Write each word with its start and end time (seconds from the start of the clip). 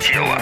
тело». 0.00 0.40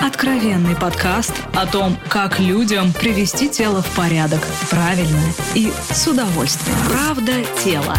Откровенный 0.00 0.76
подкаст 0.76 1.32
о 1.54 1.66
том, 1.66 1.96
как 2.08 2.38
людям 2.38 2.92
привести 2.92 3.48
тело 3.48 3.82
в 3.82 3.86
порядок 3.96 4.40
правильно 4.70 5.20
и 5.54 5.72
с 5.90 6.06
удовольствием. 6.06 6.76
Правда 6.90 7.32
тело. 7.64 7.96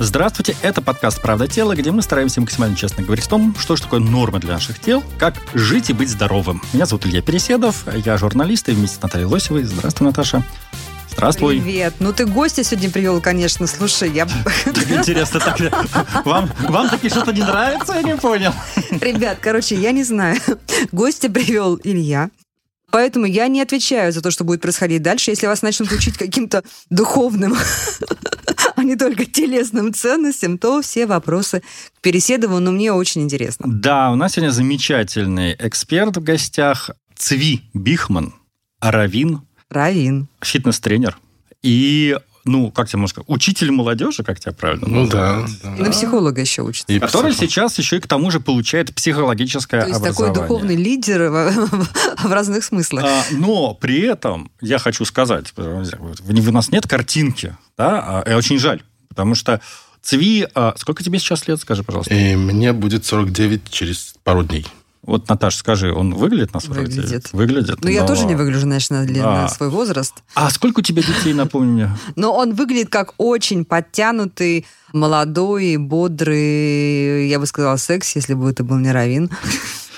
Здравствуйте, 0.00 0.56
это 0.62 0.82
подкаст 0.82 1.22
«Правда 1.22 1.46
тела», 1.46 1.76
где 1.76 1.92
мы 1.92 2.02
стараемся 2.02 2.40
максимально 2.40 2.76
честно 2.76 3.04
говорить 3.04 3.26
о 3.26 3.30
том, 3.30 3.54
что 3.58 3.76
же 3.76 3.82
такое 3.82 4.00
норма 4.00 4.40
для 4.40 4.54
наших 4.54 4.80
тел, 4.80 5.04
как 5.18 5.36
жить 5.54 5.88
и 5.90 5.92
быть 5.92 6.10
здоровым. 6.10 6.60
Меня 6.72 6.86
зовут 6.86 7.06
Илья 7.06 7.22
Переседов, 7.22 7.84
я 8.04 8.16
журналист 8.16 8.68
и 8.68 8.72
вместе 8.72 8.96
с 8.98 9.02
Натальей 9.02 9.26
Лосевой. 9.26 9.62
Здравствуй, 9.62 10.08
Наташа. 10.08 10.42
Здравствуй. 11.16 11.60
Привет. 11.60 11.94
Ну, 12.00 12.12
ты 12.12 12.26
гостя 12.26 12.64
сегодня 12.64 12.90
привел, 12.90 13.20
конечно. 13.20 13.66
Слушай, 13.66 14.10
я... 14.10 14.26
Так 14.26 14.90
интересно, 14.90 15.40
так, 15.40 15.58
вам, 16.24 16.50
вам 16.68 16.88
таки 16.90 17.08
что-то 17.08 17.32
не 17.32 17.40
нравится? 17.40 17.94
Я 17.94 18.02
не 18.02 18.16
понял. 18.16 18.52
Ребят, 18.90 19.38
короче, 19.40 19.76
я 19.76 19.92
не 19.92 20.04
знаю. 20.04 20.38
Гостя 20.92 21.30
привел 21.30 21.80
Илья. 21.82 22.30
Поэтому 22.90 23.26
я 23.26 23.48
не 23.48 23.60
отвечаю 23.60 24.12
за 24.12 24.22
то, 24.22 24.30
что 24.30 24.44
будет 24.44 24.60
происходить 24.60 25.02
дальше. 25.02 25.30
Если 25.30 25.46
вас 25.46 25.62
начнут 25.62 25.90
учить 25.92 26.16
каким-то 26.16 26.62
духовным, 26.90 27.56
а 28.76 28.84
не 28.84 28.96
только 28.96 29.24
телесным 29.24 29.94
ценностям, 29.94 30.58
то 30.58 30.82
все 30.82 31.06
вопросы 31.06 31.62
к 31.98 32.00
Переседову, 32.02 32.58
но 32.60 32.70
мне 32.70 32.92
очень 32.92 33.22
интересно. 33.22 33.66
Да, 33.68 34.10
у 34.10 34.16
нас 34.16 34.32
сегодня 34.32 34.52
замечательный 34.52 35.56
эксперт 35.58 36.16
в 36.16 36.22
гостях. 36.22 36.90
Цви 37.16 37.62
Бихман, 37.72 38.34
Равин, 38.80 39.42
Равин. 39.74 40.28
фитнес-тренер. 40.40 41.18
И, 41.62 42.16
ну, 42.44 42.70
как 42.70 42.88
тебе 42.88 43.00
можно 43.00 43.10
сказать, 43.12 43.28
учитель 43.28 43.70
молодежи, 43.70 44.22
как 44.22 44.38
тебя 44.38 44.52
правильно 44.52 44.86
Ну 44.86 45.06
да. 45.06 45.46
И 45.78 45.82
на 45.82 45.90
психолога 45.90 46.40
еще 46.40 46.62
учится. 46.62 46.92
И 46.92 46.98
Который 46.98 47.32
психо- 47.32 47.46
сейчас 47.46 47.78
еще 47.78 47.96
и 47.96 48.00
к 48.00 48.06
тому 48.06 48.30
же 48.30 48.40
получает 48.40 48.94
психологическое 48.94 49.82
То 49.82 49.88
есть 49.88 50.02
такой 50.02 50.28
образование. 50.28 50.42
духовный 50.48 50.76
лидер 50.76 51.30
в, 51.30 52.24
в 52.28 52.32
разных 52.32 52.64
смыслах. 52.64 53.04
А, 53.04 53.24
но 53.30 53.74
при 53.74 54.00
этом 54.00 54.50
я 54.60 54.78
хочу 54.78 55.04
сказать, 55.04 55.52
э, 55.56 55.84
у 56.22 56.52
нас 56.52 56.70
нет 56.70 56.86
картинки, 56.86 57.56
да, 57.78 58.22
а, 58.24 58.30
и 58.30 58.34
очень 58.34 58.58
жаль, 58.58 58.82
потому 59.08 59.34
что 59.34 59.60
Цви, 60.04 60.46
а, 60.54 60.74
сколько 60.76 61.02
тебе 61.02 61.18
сейчас 61.18 61.48
лет, 61.48 61.58
скажи, 61.58 61.82
пожалуйста? 61.82 62.14
И 62.14 62.36
мне 62.36 62.74
будет 62.74 63.06
49 63.06 63.70
через 63.70 64.14
пару 64.22 64.44
дней. 64.44 64.66
Вот, 65.06 65.28
Наташа, 65.28 65.58
скажи, 65.58 65.92
он 65.92 66.14
выглядит 66.14 66.54
на 66.54 66.60
49? 66.60 66.94
Выглядит. 66.96 67.32
Выглядит. 67.32 67.78
Ну, 67.84 67.90
я 67.90 68.00
но- 68.02 68.06
тоже 68.06 68.24
не 68.26 68.34
выгляжу, 68.34 68.60
знаешь, 68.60 68.88
на, 68.90 69.06
Да. 69.06 69.12
на 69.42 69.48
свой 69.48 69.68
возраст. 69.68 70.14
А 70.34 70.48
сколько 70.50 70.80
у 70.80 70.82
тебя 70.82 71.02
детей, 71.02 71.34
напомни 71.34 71.72
мне? 71.84 71.90
Но 72.16 72.32
он 72.34 72.54
выглядит 72.54 72.88
как 72.90 73.12
очень 73.18 73.64
подтянутый, 73.64 74.66
молодой, 74.92 75.76
бодрый, 75.76 77.28
я 77.28 77.38
бы 77.38 77.46
сказала, 77.46 77.76
секс, 77.76 78.14
если 78.16 78.34
бы 78.34 78.50
это 78.50 78.64
был 78.64 78.78
не 78.78 78.92
Равин. 78.92 79.30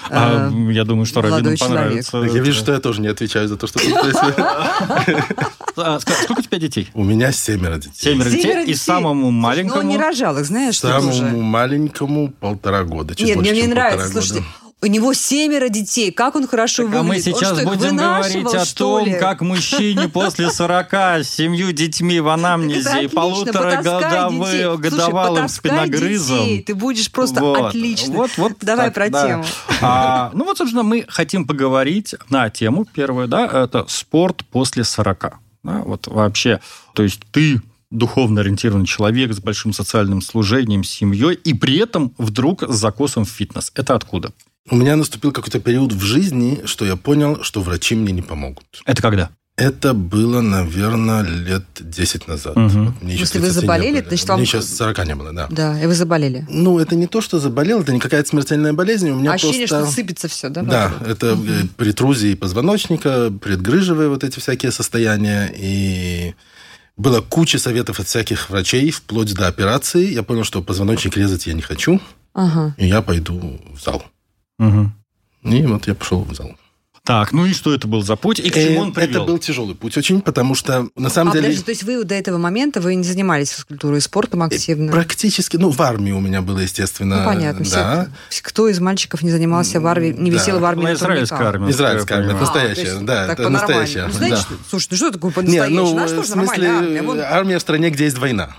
А, 0.09 0.53
я 0.71 0.85
думаю, 0.85 1.05
что 1.05 1.21
Равину 1.21 1.57
человек. 1.57 1.59
понравится. 1.59 2.19
Я 2.19 2.41
вижу, 2.41 2.61
что 2.61 2.71
я 2.73 2.79
тоже 2.79 3.01
не 3.01 3.09
отвечаю 3.09 3.49
за 3.49 3.57
то, 3.57 3.67
что. 3.67 3.81
А, 5.77 5.99
Сколько 6.01 6.39
у 6.39 6.43
тебя 6.43 6.59
детей? 6.59 6.89
У 6.95 7.05
меня 7.05 7.33
семеро 7.33 7.77
детей. 7.77 8.13
Семеро 8.13 8.31
детей. 8.31 8.65
И 8.67 8.75
самому 8.75 9.23
Но 9.23 9.29
он 9.29 9.35
маленькому... 9.35 9.83
не 9.83 9.99
рожал 9.99 10.39
их, 10.39 10.47
знаешь, 10.47 10.77
что 10.77 10.89
Самому 10.89 11.43
маленькому 11.43 12.31
полтора 12.31 12.85
года. 12.85 13.15
чуть 13.15 13.27
Нет, 13.27 13.37
больше, 13.37 13.51
мне 13.53 13.63
не 13.63 13.67
нравится. 13.69 14.05
полтора 14.07 14.23
Слушайте, 14.23 14.47
года. 14.63 14.66
У 14.83 14.87
него 14.87 15.15
семеро 15.15 15.69
детей. 15.69 16.13
Как 16.13 16.37
он 16.37 16.47
хорошо 16.47 16.85
Так, 16.85 16.95
а 16.95 17.03
выглядит. 17.03 17.27
мы 17.27 17.33
Он 17.33 17.41
сейчас 17.41 17.59
их 17.59 17.65
будем 17.65 17.97
говорить 17.97 18.55
о 18.55 18.75
том, 18.75 19.19
как 19.19 19.41
мужчине 19.41 20.09
после 20.13 20.51
40 20.51 20.95
с 20.95 21.29
семью 21.29 21.73
детьми 21.73 22.21
в 22.21 22.29
анамнезе 22.29 23.05
и. 23.05 23.09
Слушай, 23.09 24.77
годовалым 24.77 25.49
спиногрызом. 25.49 26.63
Ты 26.63 26.75
будешь 26.75 27.11
просто 27.11 27.67
отлично. 27.69 28.15
Вот, 28.15 28.31
вот 28.37 28.53
Давай 28.61 28.91
про 28.91 29.11
тему. 29.11 29.45
А, 29.81 30.31
ну 30.35 30.45
вот, 30.45 30.59
собственно, 30.59 30.83
мы 30.83 31.05
хотим 31.09 31.47
поговорить 31.47 32.15
на 32.29 32.51
тему 32.51 32.85
первую, 32.85 33.29
да, 33.29 33.47
это 33.47 33.87
спорт 33.89 34.45
после 34.51 34.85
40. 34.85 35.39
Да, 35.65 35.83
вот 35.85 36.07
вообще, 36.07 36.61
то 36.95 37.03
есть 37.03 37.21
ты 37.33 37.61
духовно 37.91 38.41
ориентированный 38.41 38.87
человек 38.87 39.33
с 39.33 39.41
большим 39.41 39.73
социальным 39.73 40.21
служением, 40.21 40.85
семьей, 40.85 41.35
и 41.35 41.55
при 41.55 41.79
этом 41.79 42.13
вдруг 42.19 42.63
с 42.63 42.75
закосом 42.75 43.25
в 43.25 43.31
фитнес. 43.31 43.73
Это 43.75 43.95
откуда? 43.95 44.33
У 44.71 44.77
меня 44.77 44.97
наступил 44.97 45.33
какой-то 45.33 45.61
период 45.61 45.93
в 45.93 46.03
жизни, 46.03 46.63
что 46.65 46.85
я 46.85 46.97
понял, 46.97 47.43
что 47.43 47.61
врачи 47.63 47.95
мне 47.95 48.13
не 48.13 48.23
помогут. 48.23 48.65
Это 48.85 49.01
когда? 49.03 49.31
Это 49.57 49.95
было, 49.95 50.43
наверное, 50.43 51.23
лет 51.23 51.65
10 51.81 52.29
назад. 52.29 52.57
Вот 52.57 53.01
мне 53.01 53.15
еще 53.15 53.21
Если 53.23 53.39
вы 53.39 53.47
30 53.47 53.57
не 53.57 53.61
заболели, 53.63 54.01
было. 54.01 54.09
значит, 54.09 54.29
вам- 54.29 54.39
Мне 54.39 54.47
сейчас 54.47 54.77
40 54.77 55.07
не 55.07 55.15
было, 55.15 55.33
да. 55.33 55.47
Да, 55.51 55.83
и 55.83 55.87
вы 55.87 55.95
заболели. 55.95 56.45
Ну, 56.51 56.79
это 56.79 56.95
не 56.95 57.07
то, 57.07 57.23
что 57.23 57.39
заболел, 57.39 57.81
это 57.81 57.93
не 57.93 57.99
какая-то 58.01 58.29
смертельная 58.29 58.75
болезнь. 58.75 59.09
У 59.11 59.17
меня 59.17 59.33
Ощущение, 59.33 59.67
просто... 59.67 59.87
что 59.87 59.95
сыпется 59.95 60.29
все, 60.29 60.51
да? 60.51 60.63
Да, 60.63 60.89
вокруг? 60.89 61.09
это 61.09 61.27
э, 61.29 61.63
претрузии 61.79 62.35
позвоночника, 62.35 63.31
предгрыжевые 63.31 64.11
вот 64.11 64.25
эти 64.25 64.39
всякие 64.41 64.73
состояния. 64.73 65.51
И 65.57 66.35
было 66.99 67.23
куча 67.23 67.59
советов 67.59 67.99
от 67.99 68.09
всяких 68.09 68.51
врачей, 68.51 68.91
вплоть 68.91 69.33
до 69.33 69.47
операции. 69.49 70.13
Я 70.13 70.23
понял, 70.23 70.45
что 70.45 70.61
позвоночник 70.61 71.17
резать 71.17 71.47
я 71.47 71.55
не 71.55 71.63
хочу, 71.63 71.99
Ага. 72.35 72.75
и 72.77 72.87
я 72.89 73.01
пойду 73.01 73.59
в 73.73 73.83
зал. 73.83 74.05
Мгм. 74.59 74.93
И 75.45 75.63
вот 75.63 75.87
я 75.87 75.95
пошел 75.95 76.23
в 76.25 76.35
зал. 76.35 76.57
Так, 77.05 77.31
ну 77.33 77.47
и 77.47 77.53
что 77.53 77.73
это 77.73 77.87
был 77.87 78.03
за 78.03 78.17
путь, 78.17 78.41
и 78.41 78.51
к 78.51 78.57
Э, 78.57 78.67
чему 78.67 78.81
он 78.81 78.93
привел? 78.93 79.23
Это 79.23 79.31
был 79.31 79.39
тяжелый 79.39 79.77
путь 79.77 79.97
очень, 79.97 80.21
потому 80.21 80.57
что 80.57 80.89
на 80.97 81.09
самом 81.09 81.31
А, 81.31 81.35
деле... 81.35 81.45
подожди, 81.45 81.63
то 81.65 81.71
есть 81.71 81.85
вы 81.85 82.03
до 82.03 82.17
этого 82.17 82.37
момента 82.37 82.81
вы 82.81 82.97
не 82.97 83.05
занимались 83.05 83.51
физкультурой 83.51 83.99
и 83.99 84.01
спортом 84.01 84.43
активно? 84.43 84.91
Практически, 84.91 85.57
ну, 85.57 85.71
в 85.71 85.81
армии 85.81 86.11
у 86.11 86.19
меня 86.19 86.43
было, 86.43 86.59
естественно. 86.59 87.19
Ну, 87.21 87.25
понятно. 87.25 87.65
все- 87.65 87.77
Да. 87.77 88.09
кто 88.43 88.67
из 88.67 88.81
мальчиков 88.81 89.23
не 89.23 89.31
занимался 89.31 89.81
в 89.81 89.87
армии, 89.87 90.09
не 90.19 90.33
Да. 90.33 90.37
висел 90.37 90.59
в 90.59 90.65
армии 90.65 90.83
Ну, 90.83 90.93
израильская 90.95 91.45
армия. 91.47 91.71
Израильская 91.71 92.15
армия. 92.17 92.33
А, 92.35 92.41
настоящая, 92.41 92.83
есть 92.83 93.05
да, 93.05 93.33
это 93.33 93.49
настоящая. 93.51 94.07
Ну, 94.07 94.13
знаете, 94.13 94.45
да. 94.51 94.57
слушай, 94.69 94.89
ну 94.91 94.97
что 94.97 95.11
такое 95.13 95.31
по-настоящему? 95.31 95.77
ну, 95.85 95.95
Наш 95.95 96.11
тоже 96.11 96.23
в 96.23 96.27
смысле, 96.27 96.69
нормальная 96.69 96.77
армия. 96.99 97.03
Вон- 97.03 97.21
армия 97.21 97.59
в 97.59 97.61
стране, 97.63 97.91
где 97.91 98.05
есть 98.07 98.19
война. 98.19 98.57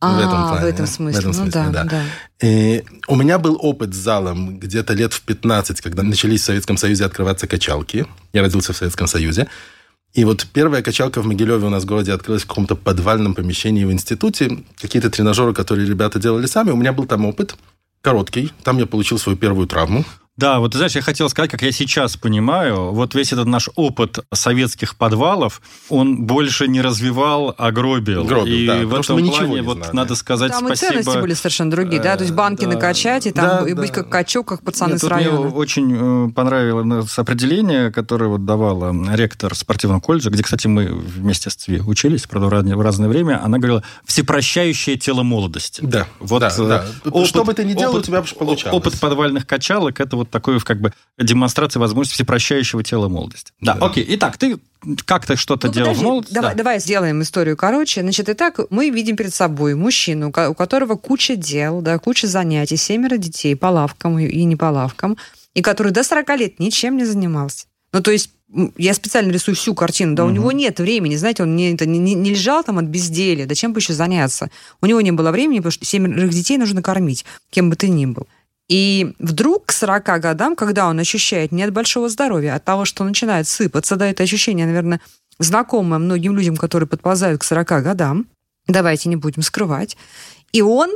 А, 0.00 0.16
в 0.16 0.18
этом 0.18 0.48
плане, 0.48 0.64
в 0.64 0.68
этом 0.68 0.86
в 0.86 0.88
смысле. 0.88 1.18
этом 1.18 1.30
ну 1.32 1.36
смысле, 1.36 1.52
да, 1.52 1.70
да. 1.70 1.84
да. 1.84 2.02
И 2.40 2.84
у 3.08 3.16
меня 3.16 3.38
был 3.38 3.58
опыт 3.60 3.94
с 3.94 3.96
залом 3.96 4.58
где-то 4.58 4.94
лет 4.94 5.12
в 5.12 5.22
15, 5.22 5.80
когда 5.80 6.02
начались 6.04 6.42
в 6.42 6.44
Советском 6.44 6.76
Союзе 6.76 7.04
открываться 7.04 7.48
качалки. 7.48 8.06
Я 8.32 8.42
родился 8.42 8.72
в 8.72 8.76
Советском 8.76 9.08
Союзе. 9.08 9.48
И 10.14 10.24
вот 10.24 10.46
первая 10.52 10.82
качалка 10.82 11.20
в 11.20 11.26
Могилеве 11.26 11.66
у 11.66 11.70
нас 11.70 11.82
в 11.82 11.86
городе 11.86 12.12
открылась 12.12 12.42
в 12.42 12.46
каком-то 12.46 12.76
подвальном 12.76 13.34
помещении 13.34 13.84
в 13.84 13.92
институте. 13.92 14.64
Какие-то 14.80 15.10
тренажеры, 15.10 15.52
которые 15.52 15.86
ребята 15.86 16.18
делали 16.18 16.46
сами. 16.46 16.70
У 16.70 16.76
меня 16.76 16.92
был 16.92 17.06
там 17.06 17.26
опыт 17.26 17.56
короткий. 18.00 18.52
Там 18.62 18.78
я 18.78 18.86
получил 18.86 19.18
свою 19.18 19.36
первую 19.36 19.66
травму. 19.66 20.04
Да, 20.38 20.60
вот 20.60 20.70
ты 20.72 20.78
знаешь, 20.78 20.94
я 20.94 21.02
хотел 21.02 21.28
сказать, 21.28 21.50
как 21.50 21.62
я 21.62 21.72
сейчас 21.72 22.16
понимаю, 22.16 22.92
вот 22.92 23.14
весь 23.14 23.32
этот 23.32 23.46
наш 23.46 23.68
опыт 23.74 24.20
советских 24.32 24.96
подвалов, 24.96 25.60
он 25.88 26.24
больше 26.26 26.68
не 26.68 26.80
развивал, 26.80 27.54
а 27.58 27.72
гробил. 27.72 28.24
Гробил, 28.24 28.46
и 28.54 28.66
да, 28.66 28.76
в 28.86 28.94
этом 28.94 29.16
мы 29.16 29.22
ничего 29.22 29.38
плане, 29.38 29.54
не 29.56 29.60
вот 29.62 29.78
знали. 29.78 29.96
надо 29.96 30.14
сказать 30.14 30.52
Там 30.52 30.64
и 30.64 30.76
спасибо. 30.76 31.02
ценности 31.02 31.20
были 31.20 31.34
совершенно 31.34 31.70
другие, 31.72 32.00
да? 32.00 32.16
То 32.16 32.22
есть 32.22 32.34
банки 32.34 32.62
Э, 32.64 32.68
да. 32.68 32.74
накачать 32.74 33.26
и, 33.26 33.32
там, 33.32 33.64
Да, 33.64 33.68
и 33.68 33.74
быть 33.74 33.88
да. 33.88 33.94
как 33.96 34.10
качок, 34.10 34.46
как 34.48 34.62
пацаны 34.62 34.90
Нет, 34.92 34.98
с 34.98 35.00
тут 35.02 35.10
мне 35.10 35.26
района. 35.28 35.48
очень 35.50 36.28
э, 36.28 36.30
понравилось 36.32 37.18
определение, 37.18 37.90
которое 37.90 38.28
вот 38.28 38.44
давала 38.44 38.94
ректор 39.16 39.54
спортивного 39.56 39.98
колледжа, 40.00 40.30
где, 40.30 40.44
кстати, 40.44 40.68
мы 40.68 40.86
вместе 40.86 41.50
с 41.50 41.56
ЦВИ 41.56 41.80
учились, 41.80 42.26
правда, 42.28 42.46
в 42.76 42.80
разное, 42.80 43.08
время. 43.08 43.42
Она 43.44 43.58
говорила 43.58 43.82
«всепрощающее 44.04 44.96
тело 44.96 45.24
молодости». 45.24 45.80
Да, 45.82 46.06
Вот, 46.20 46.40
да, 46.40 46.52
э, 46.56 46.84
да. 47.04 47.24
Что 47.24 47.42
бы 47.44 47.54
ты 47.54 47.64
ни 47.64 47.74
делал, 47.74 47.96
у 47.96 48.02
тебя 48.02 48.22
бы 48.22 48.28
получалось. 48.38 48.76
Опыт 48.76 49.00
подвальных 49.00 49.44
качалок– 49.44 49.98
это 50.00 50.16
вот 50.16 50.27
такой 50.30 50.60
как 50.60 50.80
бы 50.80 50.92
демонстрация 51.18 51.80
возможности 51.80 52.14
всепрощающего 52.14 52.82
тела 52.82 53.08
молодости. 53.08 53.52
Да, 53.60 53.74
Да. 53.74 53.86
окей. 53.86 54.04
Итак, 54.10 54.36
ты 54.38 54.58
как-то 55.04 55.36
что-то 55.36 55.66
Ну, 55.68 55.72
делал 55.72 55.86
подожди, 55.88 56.04
в 56.04 56.08
молодости? 56.08 56.34
давай, 56.34 56.50
Да. 56.52 56.56
давай 56.58 56.80
сделаем 56.80 57.22
историю 57.22 57.56
короче. 57.56 58.02
Значит, 58.02 58.28
итак, 58.28 58.60
мы 58.70 58.90
видим 58.90 59.16
перед 59.16 59.34
собой 59.34 59.74
мужчину, 59.74 60.28
у 60.28 60.32
ко- 60.32 60.50
у 60.50 60.54
которого 60.54 60.94
куча 60.96 61.36
дел, 61.36 61.80
да, 61.80 61.98
куча 61.98 62.26
занятий, 62.26 62.76
семеро 62.76 63.16
детей 63.16 63.56
по 63.56 63.66
лавкам 63.66 64.18
и- 64.18 64.44
не 64.44 64.56
по 64.56 64.66
лавкам, 64.66 65.16
и 65.54 65.62
который 65.62 65.92
до 65.92 66.04
40 66.04 66.36
лет 66.36 66.60
ничем 66.60 66.96
не 66.96 67.04
занимался. 67.04 67.66
Ну, 67.92 68.02
то 68.02 68.10
есть 68.10 68.30
я 68.78 68.94
специально 68.94 69.30
рисую 69.30 69.56
всю 69.56 69.74
картину, 69.74 70.14
да, 70.14 70.24
у 70.24 70.28
Мгм. 70.28 70.34
него 70.36 70.52
нет 70.52 70.78
времени, 70.80 71.16
знаете, 71.16 71.42
он 71.42 71.54
не, 71.56 71.74
это 71.74 71.84
не, 71.84 71.98
не- 71.98 72.14
не 72.14 72.30
лежал 72.30 72.62
там 72.64 72.78
от 72.78 72.84
безделия, 72.86 73.44
да 73.46 73.54
чем 73.54 73.72
бы 73.74 73.80
еще 73.80 73.92
заняться. 73.92 74.50
У 74.80 74.86
него 74.86 75.00
не 75.02 75.10
было 75.12 75.30
времени, 75.32 75.58
потому 75.58 75.72
что 75.72 75.84
семерых 75.84 76.30
детей 76.30 76.56
нужно 76.56 76.80
кормить, 76.82 77.24
кем 77.50 77.68
бы 77.68 77.76
ты 77.76 77.88
ни 77.88 78.06
был. 78.06 78.26
И 78.68 79.14
вдруг 79.18 79.66
к 79.66 79.72
40 79.72 80.20
годам, 80.20 80.54
когда 80.54 80.88
он 80.88 80.98
ощущает 80.98 81.52
не 81.52 81.62
от 81.62 81.72
большого 81.72 82.08
здоровья, 82.08 82.52
а 82.52 82.56
от 82.56 82.64
того, 82.64 82.84
что 82.84 83.04
начинает 83.04 83.48
сыпаться, 83.48 83.96
да, 83.96 84.08
это 84.08 84.22
ощущение, 84.22 84.66
наверное, 84.66 85.00
знакомое 85.38 85.98
многим 85.98 86.36
людям, 86.36 86.56
которые 86.56 86.88
подползают 86.88 87.40
к 87.40 87.44
40 87.44 87.82
годам, 87.82 88.26
давайте 88.66 89.08
не 89.08 89.16
будем 89.16 89.42
скрывать, 89.42 89.96
и 90.52 90.60
он 90.60 90.90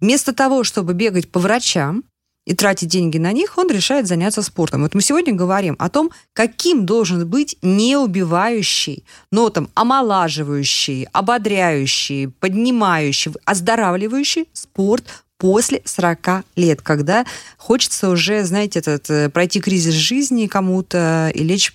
вместо 0.00 0.32
того, 0.32 0.62
чтобы 0.64 0.94
бегать 0.94 1.30
по 1.30 1.40
врачам 1.40 2.04
и 2.46 2.54
тратить 2.54 2.88
деньги 2.88 3.18
на 3.18 3.32
них, 3.32 3.58
он 3.58 3.70
решает 3.70 4.06
заняться 4.06 4.42
спортом. 4.42 4.82
Вот 4.82 4.94
мы 4.94 5.02
сегодня 5.02 5.34
говорим 5.34 5.76
о 5.78 5.90
том, 5.90 6.10
каким 6.32 6.86
должен 6.86 7.28
быть 7.28 7.56
неубивающий, 7.60 9.04
но 9.30 9.50
там 9.50 9.68
омолаживающий, 9.74 11.06
ободряющий, 11.12 12.28
поднимающий, 12.28 13.32
оздоравливающий 13.44 14.48
спорт 14.52 15.24
после 15.40 15.80
40 15.84 16.44
лет, 16.54 16.82
когда 16.82 17.24
хочется 17.56 18.10
уже, 18.10 18.44
знаете, 18.44 18.78
этот, 18.78 19.10
э, 19.10 19.30
пройти 19.30 19.60
кризис 19.60 19.94
жизни 19.94 20.46
кому-то 20.46 21.32
и 21.34 21.42
лечь 21.42 21.74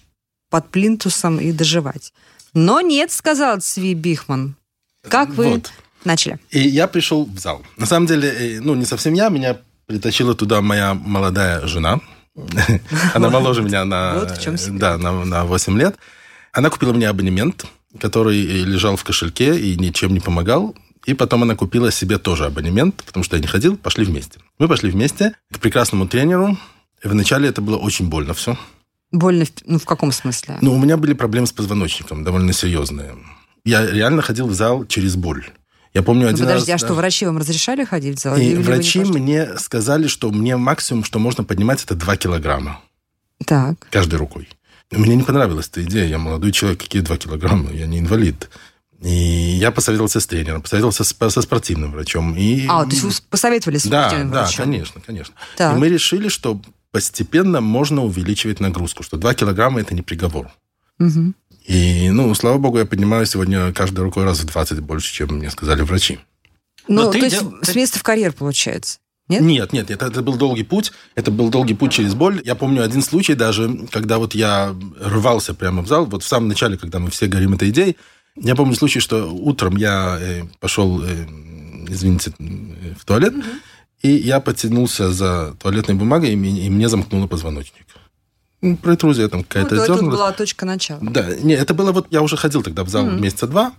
под 0.50 0.70
плинтусом 0.70 1.40
и 1.40 1.52
доживать. 1.52 2.14
Но 2.54 2.80
нет, 2.80 3.12
сказал 3.12 3.60
Цви 3.60 3.96
Бихман. 3.96 4.56
Как 5.10 5.30
вы 5.32 5.50
Вот. 5.50 5.74
начали? 6.06 6.40
И 6.52 6.60
я 6.60 6.88
пришел 6.88 7.26
в 7.26 7.40
зал. 7.40 7.64
На 7.76 7.88
самом 7.88 8.06
деле, 8.06 8.30
э, 8.30 8.60
ну, 8.62 8.76
не 8.76 8.86
совсем 8.86 9.14
я, 9.14 9.30
меня 9.30 9.58
притащила 9.88 10.36
туда 10.36 10.62
моя 10.62 10.94
молодая 10.94 11.66
жена. 11.68 12.00
Она 13.14 13.30
моложе 13.30 13.64
меня 13.64 13.84
на, 13.84 14.20
Вот 14.20 14.32
в 14.38 14.42
чем 14.42 14.56
да, 14.78 14.98
на, 14.98 15.26
на 15.26 15.46
8 15.46 15.78
лет. 15.78 15.96
Она 16.52 16.70
купила 16.70 16.94
мне 16.94 17.10
абонемент, 17.10 17.66
который 18.00 18.40
э, 18.46 18.64
лежал 18.64 18.96
в 18.96 19.04
кошельке 19.04 19.58
и 19.58 19.76
ничем 19.76 20.14
не 20.14 20.20
помогал. 20.20 20.76
И 21.06 21.14
потом 21.14 21.44
она 21.44 21.56
купила 21.56 21.92
себе 21.92 22.18
тоже 22.18 22.46
абонемент, 22.46 23.04
потому 23.04 23.24
что 23.24 23.36
я 23.36 23.42
не 23.42 23.48
ходил, 23.48 23.78
пошли 23.78 24.06
вместе. 24.06 24.40
Мы 24.58 24.68
пошли 24.68 24.90
вместе 24.90 25.34
к 25.52 25.60
прекрасному 25.60 26.08
тренеру. 26.08 26.58
И 27.04 27.08
вначале 27.08 27.48
это 27.50 27.62
было 27.62 27.78
очень 27.78 28.08
больно 28.10 28.34
все. 28.34 28.58
Больно, 29.12 29.46
ну, 29.66 29.78
в 29.78 29.86
каком 29.86 30.12
смысле? 30.12 30.58
Но 30.62 30.74
у 30.74 30.80
меня 30.80 30.98
были 30.98 31.14
проблемы 31.14 31.46
с 31.46 31.52
позвоночником, 31.52 32.24
довольно 32.24 32.54
серьезные. 32.54 33.16
Я 33.64 33.86
реально 33.86 34.22
ходил 34.22 34.48
в 34.48 34.54
зал 34.54 34.86
через 34.86 35.16
боль. 35.16 35.46
Я 35.94 36.02
помню 36.04 36.24
Ну, 36.24 36.30
один 36.30 36.46
подожди, 36.46 36.72
раз... 36.72 36.82
а 36.82 36.84
да. 36.84 36.88
что, 36.88 36.96
врачи 36.96 37.26
вам 37.26 37.38
разрешали 37.38 37.86
ходить 37.86 38.18
в 38.18 38.22
зал? 38.22 38.36
И 38.38 38.48
не 38.48 38.56
врачи 38.56 39.00
мне 39.00 39.58
сказали, 39.60 40.08
что 40.08 40.30
мне 40.32 40.58
максимум, 40.58 41.04
что 41.04 41.20
можно 41.20 41.44
поднимать, 41.44 41.84
это 41.84 41.96
2 41.96 42.18
килограмма 42.18 42.82
Так. 43.46 43.88
каждой 43.92 44.16
рукой. 44.16 44.50
Мне 44.92 45.16
не 45.16 45.24
понравилась 45.24 45.68
эта 45.68 45.84
идея. 45.84 46.06
Я 46.06 46.18
молодой 46.18 46.52
человек, 46.52 46.80
какие 46.82 47.02
2 47.02 47.18
килограмма? 47.18 47.72
Я 47.72 47.88
не 47.88 48.00
инвалид. 48.00 48.50
И 49.02 49.10
я 49.60 49.72
посоветовался 49.72 50.20
с 50.20 50.28
тренером, 50.28 50.62
посоветовался 50.62 51.04
с- 51.04 51.16
со 51.30 51.42
спортивным 51.42 51.92
врачом. 51.92 52.36
И... 52.36 52.66
А, 52.70 52.84
то 52.86 52.90
есть 52.92 53.04
вы 53.04 53.12
посоветовали 53.30 53.78
с 53.78 53.86
Да, 53.86 54.04
спортивным 54.08 54.32
да, 54.32 54.42
врачом? 54.44 54.66
конечно, 54.66 55.02
конечно. 55.06 55.34
Так. 55.58 55.76
И 55.76 55.80
мы 55.80 55.90
решили, 55.90 56.28
что 56.30 56.60
постепенно 56.92 57.62
можно 57.62 58.04
увеличивать 58.04 58.60
нагрузку, 58.60 59.04
что 59.04 59.18
2 59.18 59.34
килограмма– 59.34 59.82
это 59.82 59.94
не 59.94 60.02
приговор. 60.02 60.50
Мгм. 60.98 61.36
И, 61.68 62.10
ну, 62.10 62.34
слава 62.36 62.58
богу, 62.58 62.78
я 62.78 62.86
поднимаю 62.86 63.26
сегодня 63.26 63.74
каждой 63.74 64.02
рукой 64.02 64.24
раз 64.24 64.40
в 64.40 64.46
20 64.46 64.80
больше, 64.80 65.14
чем 65.14 65.30
мне 65.38 65.50
сказали 65.50 65.82
врачи. 65.82 66.20
Ну, 66.88 67.04
Но 67.06 67.12
то 67.12 67.18
есть 67.18 67.40
дел- 67.40 67.54
с 67.64 67.76
места 67.76 68.00
в 68.00 68.04
карьер, 68.04 68.32
получается. 68.34 69.00
Нет? 69.28 69.42
Нет, 69.42 69.74
нет, 69.74 69.90
это, 69.90 70.06
это 70.06 70.22
был 70.22 70.36
долгий 70.36 70.62
путь. 70.64 70.92
Это 71.16 71.32
был 71.32 71.50
долгий 71.50 71.74
путь 71.74 71.92
через 71.92 72.14
боль. 72.14 72.42
Я 72.46 72.54
помню 72.54 72.84
один 72.84 73.02
случай 73.02 73.34
даже, 73.34 73.88
когда 73.92 74.20
вот 74.20 74.36
я 74.36 74.76
рвался 75.02 75.56
прямо 75.56 75.82
в 75.82 75.88
зал, 75.88 76.06
вот 76.06 76.22
в 76.24 76.28
самом 76.28 76.48
начале, 76.48 76.78
когда 76.78 77.00
мы 77.00 77.10
все 77.10 77.26
горим 77.26 77.56
этой 77.56 77.70
идеей. 77.72 77.98
Я 78.38 78.56
помню 78.56 78.76
случай, 78.76 79.00
что 79.00 79.32
утром 79.34 79.78
я 79.78 80.18
э, 80.20 80.44
пошел, 80.60 81.02
э, 81.04 81.26
извините, 81.88 82.34
в 83.00 83.06
туалет, 83.06 83.34
и 84.02 84.10
я 84.12 84.40
потянулся 84.40 85.12
за 85.12 85.56
туалетной 85.62 85.96
бумагой, 85.96 86.32
и, 86.34 86.36
мне- 86.36 86.66
и 86.66 86.70
мне 86.70 86.90
замкнуло 86.90 87.28
позвоночник. 87.28 87.86
Ну, 88.62 88.78
Протрузия 88.78 89.28
там 89.30 89.40
Ну, 89.40 89.46
какая-то 89.48 89.76
то 89.76 89.86
тут 89.86 89.96
дернулась. 89.96 90.18
была 90.18 90.32
точка 90.32 90.66
начала. 90.66 91.00
Да, 91.02 91.36
не, 91.44 91.54
это 91.54 91.74
было 91.74 91.92
вот, 91.92 92.08
я 92.12 92.22
уже 92.22 92.36
ходил 92.36 92.62
тогда 92.64 92.84
в 92.84 92.90
зал 92.90 93.06
Мгм. 93.06 93.22
месяца 93.22 93.48
два, 93.48 93.72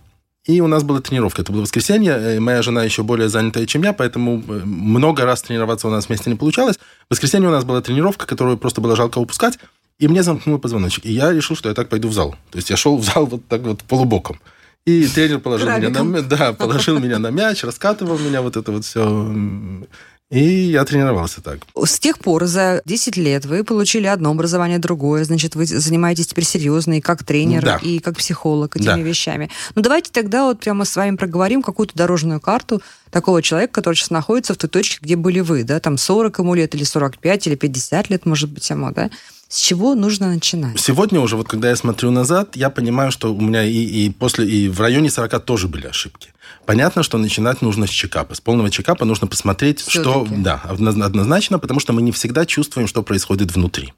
и 0.45 0.59
у 0.61 0.67
нас 0.67 0.83
была 0.83 1.01
тренировка. 1.01 1.41
Это 1.41 1.51
было 1.51 1.61
воскресенье, 1.61 2.13
э, 2.13 2.39
моя 2.39 2.61
жена 2.61 2.83
еще 2.83 3.03
более 3.03 3.29
занятая, 3.29 3.65
чем 3.67 3.83
я, 3.83 3.93
поэтому 3.93 4.37
много 4.65 5.23
раз 5.25 5.41
тренироваться 5.43 5.87
у 5.87 5.91
нас 5.91 6.07
вместе 6.07 6.29
не 6.31 6.35
получалось. 6.35 6.77
В 6.77 7.11
воскресенье 7.11 7.49
у 7.49 7.51
нас 7.51 7.63
была 7.63 7.81
тренировка, 7.81 8.25
которую 8.25 8.57
просто 8.57 8.81
было 8.81 8.95
жалко 8.95 9.19
упускать, 9.19 9.59
и 9.99 10.07
мне 10.07 10.23
замкнуло 10.23 10.57
позвоночник. 10.57 11.05
И 11.05 11.11
я 11.11 11.31
решил, 11.31 11.55
что 11.55 11.69
я 11.69 11.75
так 11.75 11.89
пойду 11.89 12.07
в 12.09 12.13
зал. 12.13 12.35
То 12.51 12.57
есть 12.57 12.69
я 12.69 12.77
шел 12.77 12.97
в 12.97 13.03
зал 13.03 13.25
вот 13.25 13.47
так 13.47 13.61
вот 13.61 13.83
полубоком. 13.83 14.39
И 14.85 15.05
тренер 15.07 15.39
положил 15.39 15.67
меня 15.69 15.89
на, 15.89 16.21
да, 16.21 16.53
положил 16.53 16.99
меня 16.99 17.19
на 17.19 17.29
мяч, 17.29 17.63
раскатывал 17.63 18.17
меня, 18.17 18.41
вот 18.41 18.55
это 18.55 18.71
вот 18.71 18.85
все. 18.85 19.83
И 20.29 20.43
я 20.43 20.83
тренировался 20.83 21.41
так. 21.41 21.59
С 21.85 21.99
тех 21.99 22.19
пор 22.19 22.45
за 22.47 22.81
10 22.83 23.15
лет 23.15 23.45
вы 23.45 23.63
получили 23.63 24.07
одно 24.07 24.31
образование, 24.31 24.77
другое. 24.77 25.23
Значит, 25.23 25.55
вы 25.55 25.65
занимаетесь 25.65 26.27
теперь 26.27 26.43
серьезно 26.43 26.97
и 26.97 27.01
как 27.01 27.23
тренер, 27.23 27.63
Да. 27.63 27.79
и 27.81 27.99
как 27.99 28.17
психолог 28.17 28.75
этими 28.75 28.85
Да. 28.87 28.97
вещами. 28.99 29.49
Ну, 29.75 29.81
давайте 29.81 30.11
тогда 30.11 30.43
вот 30.43 30.59
прямо 30.59 30.83
с 30.83 30.93
вами 30.97 31.15
проговорим 31.15 31.61
какую-то 31.61 31.95
дорожную 31.95 32.41
карту 32.41 32.81
такого 33.09 33.41
человека, 33.41 33.73
который 33.73 33.95
сейчас 33.95 34.09
находится 34.09 34.53
в 34.53 34.57
той 34.57 34.69
точке, 34.69 34.99
где 35.01 35.15
были 35.15 35.39
вы, 35.39 35.63
да, 35.63 35.79
там 35.79 35.97
40 35.97 36.39
ему 36.39 36.55
лет, 36.55 36.75
или 36.75 36.83
45, 36.83 37.47
или 37.47 37.55
50 37.55 38.09
лет, 38.09 38.25
может 38.25 38.51
быть, 38.51 38.69
ему, 38.69 38.91
да? 38.91 39.09
С 39.49 39.59
чего 39.59 39.95
нужно 39.95 40.27
начинать? 40.33 40.77
Сегодня 40.79 41.21
уже, 41.21 41.37
вот 41.37 41.47
когда 41.47 41.69
я 41.69 41.75
смотрю 41.77 42.11
назад, 42.11 42.55
я 42.57 42.69
понимаю, 42.69 43.11
что 43.11 43.33
у 43.33 43.39
меня 43.39 43.63
и, 43.63 43.71
и 43.71 44.09
после, 44.09 44.45
и 44.45 44.67
в 44.67 44.81
районе 44.81 45.09
40 45.09 45.43
тоже 45.45 45.67
были 45.69 45.87
ошибки. 45.87 46.33
Понятно, 46.65 47.01
что 47.01 47.17
начинать 47.17 47.61
нужно 47.61 47.87
с 47.87 47.89
чекапа. 47.89 48.35
С 48.35 48.41
полного 48.41 48.69
чекапа 48.69 49.05
нужно 49.05 49.27
посмотреть, 49.27 49.79
что... 49.79 50.25
Всё-таки. 50.25 50.41
Да, 50.41 50.61
одно- 50.65 51.05
однозначно, 51.05 51.59
потому 51.59 51.79
что 51.79 51.93
мы 51.93 52.01
не 52.01 52.11
всегда 52.11 52.45
чувствуем, 52.45 52.87
что 52.89 53.03
происходит 53.03 53.53
внутри. 53.55 53.93